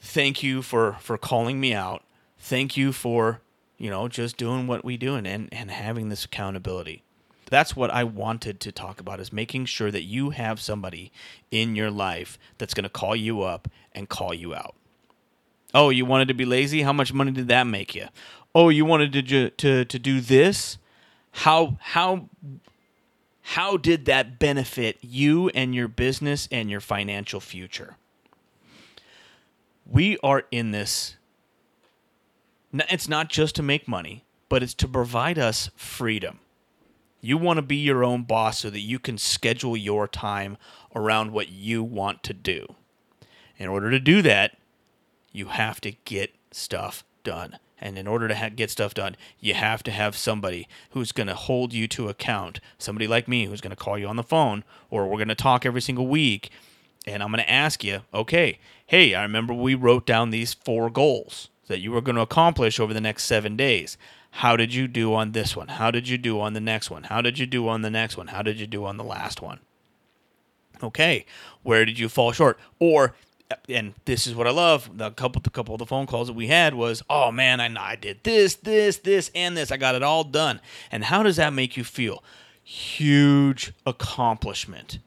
Thank 0.00 0.42
you 0.42 0.62
for 0.62 0.94
for 0.94 1.18
calling 1.18 1.60
me 1.60 1.74
out. 1.74 2.04
Thank 2.38 2.78
you 2.78 2.92
for 2.92 3.42
you 3.78 3.90
know 3.90 4.08
just 4.08 4.36
doing 4.36 4.66
what 4.66 4.84
we 4.84 4.96
do 4.96 5.14
and 5.14 5.26
and, 5.26 5.70
having 5.70 6.08
this 6.08 6.24
accountability 6.24 7.02
that's 7.48 7.76
what 7.76 7.90
I 7.90 8.04
wanted 8.04 8.60
to 8.60 8.72
talk 8.72 9.00
about 9.00 9.20
is 9.20 9.32
making 9.32 9.66
sure 9.66 9.90
that 9.90 10.02
you 10.02 10.30
have 10.30 10.60
somebody 10.60 11.12
in 11.50 11.76
your 11.76 11.90
life 11.90 12.38
that's 12.58 12.74
going 12.74 12.84
to 12.84 12.90
call 12.90 13.14
you 13.14 13.42
up 13.42 13.68
and 13.92 14.08
call 14.08 14.34
you 14.34 14.52
out. 14.52 14.74
Oh, 15.72 15.90
you 15.90 16.04
wanted 16.04 16.28
to 16.28 16.34
be 16.34 16.44
lazy? 16.44 16.82
How 16.82 16.92
much 16.92 17.12
money 17.12 17.30
did 17.30 17.48
that 17.48 17.64
make 17.66 17.94
you? 17.94 18.08
Oh, 18.54 18.68
you 18.68 18.84
wanted 18.84 19.12
to 19.12 19.22
ju- 19.22 19.50
to 19.50 19.84
to 19.84 19.98
do 19.98 20.20
this? 20.20 20.78
How 21.30 21.76
how 21.80 22.28
how 23.42 23.76
did 23.76 24.06
that 24.06 24.38
benefit 24.38 24.98
you 25.02 25.50
and 25.50 25.74
your 25.74 25.88
business 25.88 26.48
and 26.50 26.70
your 26.70 26.80
financial 26.80 27.40
future? 27.40 27.96
We 29.88 30.18
are 30.22 30.44
in 30.50 30.72
this 30.72 31.15
it's 32.72 33.08
not 33.08 33.28
just 33.28 33.56
to 33.56 33.62
make 33.62 33.88
money 33.88 34.26
but 34.48 34.62
it's 34.62 34.74
to 34.74 34.88
provide 34.88 35.38
us 35.38 35.70
freedom. 35.76 36.40
You 37.20 37.38
want 37.38 37.56
to 37.56 37.62
be 37.62 37.76
your 37.76 38.04
own 38.04 38.22
boss 38.22 38.58
so 38.58 38.70
that 38.70 38.80
you 38.80 38.98
can 38.98 39.18
schedule 39.18 39.76
your 39.76 40.06
time 40.06 40.56
around 40.94 41.32
what 41.32 41.48
you 41.48 41.82
want 41.82 42.22
to 42.24 42.34
do. 42.34 42.74
In 43.58 43.68
order 43.68 43.90
to 43.90 43.98
do 43.98 44.22
that, 44.22 44.56
you 45.32 45.46
have 45.46 45.80
to 45.80 45.92
get 46.04 46.34
stuff 46.52 47.04
done. 47.24 47.58
And 47.78 47.98
in 47.98 48.06
order 48.06 48.28
to 48.28 48.34
ha- 48.34 48.50
get 48.54 48.70
stuff 48.70 48.94
done, 48.94 49.16
you 49.40 49.54
have 49.54 49.82
to 49.82 49.90
have 49.90 50.16
somebody 50.16 50.68
who's 50.90 51.12
going 51.12 51.26
to 51.26 51.34
hold 51.34 51.72
you 51.72 51.88
to 51.88 52.08
account. 52.08 52.60
Somebody 52.78 53.06
like 53.06 53.28
me 53.28 53.46
who's 53.46 53.60
going 53.60 53.70
to 53.70 53.76
call 53.76 53.98
you 53.98 54.06
on 54.06 54.16
the 54.16 54.22
phone, 54.22 54.64
or 54.88 55.06
we're 55.06 55.18
going 55.18 55.28
to 55.28 55.34
talk 55.34 55.66
every 55.66 55.82
single 55.82 56.06
week. 56.06 56.50
And 57.06 57.22
I'm 57.22 57.30
going 57.30 57.44
to 57.44 57.50
ask 57.50 57.84
you, 57.84 58.02
okay, 58.14 58.58
hey, 58.86 59.14
I 59.14 59.22
remember 59.22 59.52
we 59.52 59.74
wrote 59.74 60.06
down 60.06 60.30
these 60.30 60.54
four 60.54 60.88
goals 60.90 61.50
that 61.66 61.80
you 61.80 61.90
were 61.90 62.00
going 62.00 62.16
to 62.16 62.22
accomplish 62.22 62.78
over 62.78 62.94
the 62.94 63.00
next 63.00 63.24
seven 63.24 63.56
days. 63.56 63.96
How 64.30 64.56
did 64.56 64.74
you 64.74 64.86
do 64.86 65.14
on 65.14 65.32
this 65.32 65.56
one? 65.56 65.68
How 65.68 65.90
did 65.90 66.08
you 66.08 66.18
do 66.18 66.40
on 66.40 66.52
the 66.52 66.60
next 66.60 66.90
one? 66.90 67.04
How 67.04 67.22
did 67.22 67.38
you 67.38 67.46
do 67.46 67.68
on 67.68 67.82
the 67.82 67.90
next 67.90 68.16
one? 68.16 68.28
How 68.28 68.42
did 68.42 68.60
you 68.60 68.66
do 68.66 68.84
on 68.84 68.96
the 68.96 69.04
last 69.04 69.40
one? 69.40 69.60
Okay, 70.82 71.24
where 71.62 71.84
did 71.84 71.98
you 71.98 72.08
fall 72.08 72.32
short? 72.32 72.58
Or 72.78 73.14
and 73.68 73.94
this 74.04 74.26
is 74.26 74.34
what 74.34 74.46
I 74.46 74.50
love. 74.50 74.98
The 74.98 75.10
couple, 75.10 75.40
the 75.40 75.50
couple 75.50 75.74
of 75.74 75.78
the 75.78 75.86
phone 75.86 76.06
calls 76.06 76.26
that 76.28 76.34
we 76.34 76.48
had 76.48 76.74
was, 76.74 77.02
"Oh 77.08 77.30
man, 77.30 77.60
I, 77.60 77.92
I 77.92 77.96
did 77.96 78.22
this, 78.24 78.54
this, 78.56 78.98
this, 78.98 79.30
and 79.34 79.56
this. 79.56 79.70
I 79.70 79.76
got 79.76 79.94
it 79.94 80.02
all 80.02 80.24
done." 80.24 80.60
And 80.90 81.04
how 81.04 81.22
does 81.22 81.36
that 81.36 81.52
make 81.52 81.76
you 81.76 81.84
feel? 81.84 82.22
Huge 82.62 83.72
accomplishment. 83.86 84.98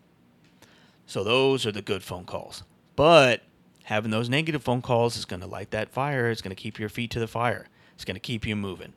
So 1.05 1.23
those 1.23 1.65
are 1.65 1.71
the 1.71 1.81
good 1.81 2.03
phone 2.03 2.25
calls. 2.25 2.63
But 2.95 3.43
having 3.89 4.11
those 4.11 4.29
negative 4.29 4.63
phone 4.63 4.81
calls 4.83 5.17
is 5.17 5.25
going 5.25 5.41
to 5.41 5.47
light 5.47 5.71
that 5.71 5.89
fire. 5.89 6.29
It's 6.29 6.43
going 6.43 6.55
to 6.55 6.61
keep 6.61 6.77
your 6.77 6.89
feet 6.89 7.09
to 7.11 7.19
the 7.19 7.27
fire. 7.27 7.67
It's 7.95 8.05
going 8.05 8.15
to 8.15 8.21
keep 8.21 8.45
you 8.45 8.55
moving. 8.55 8.93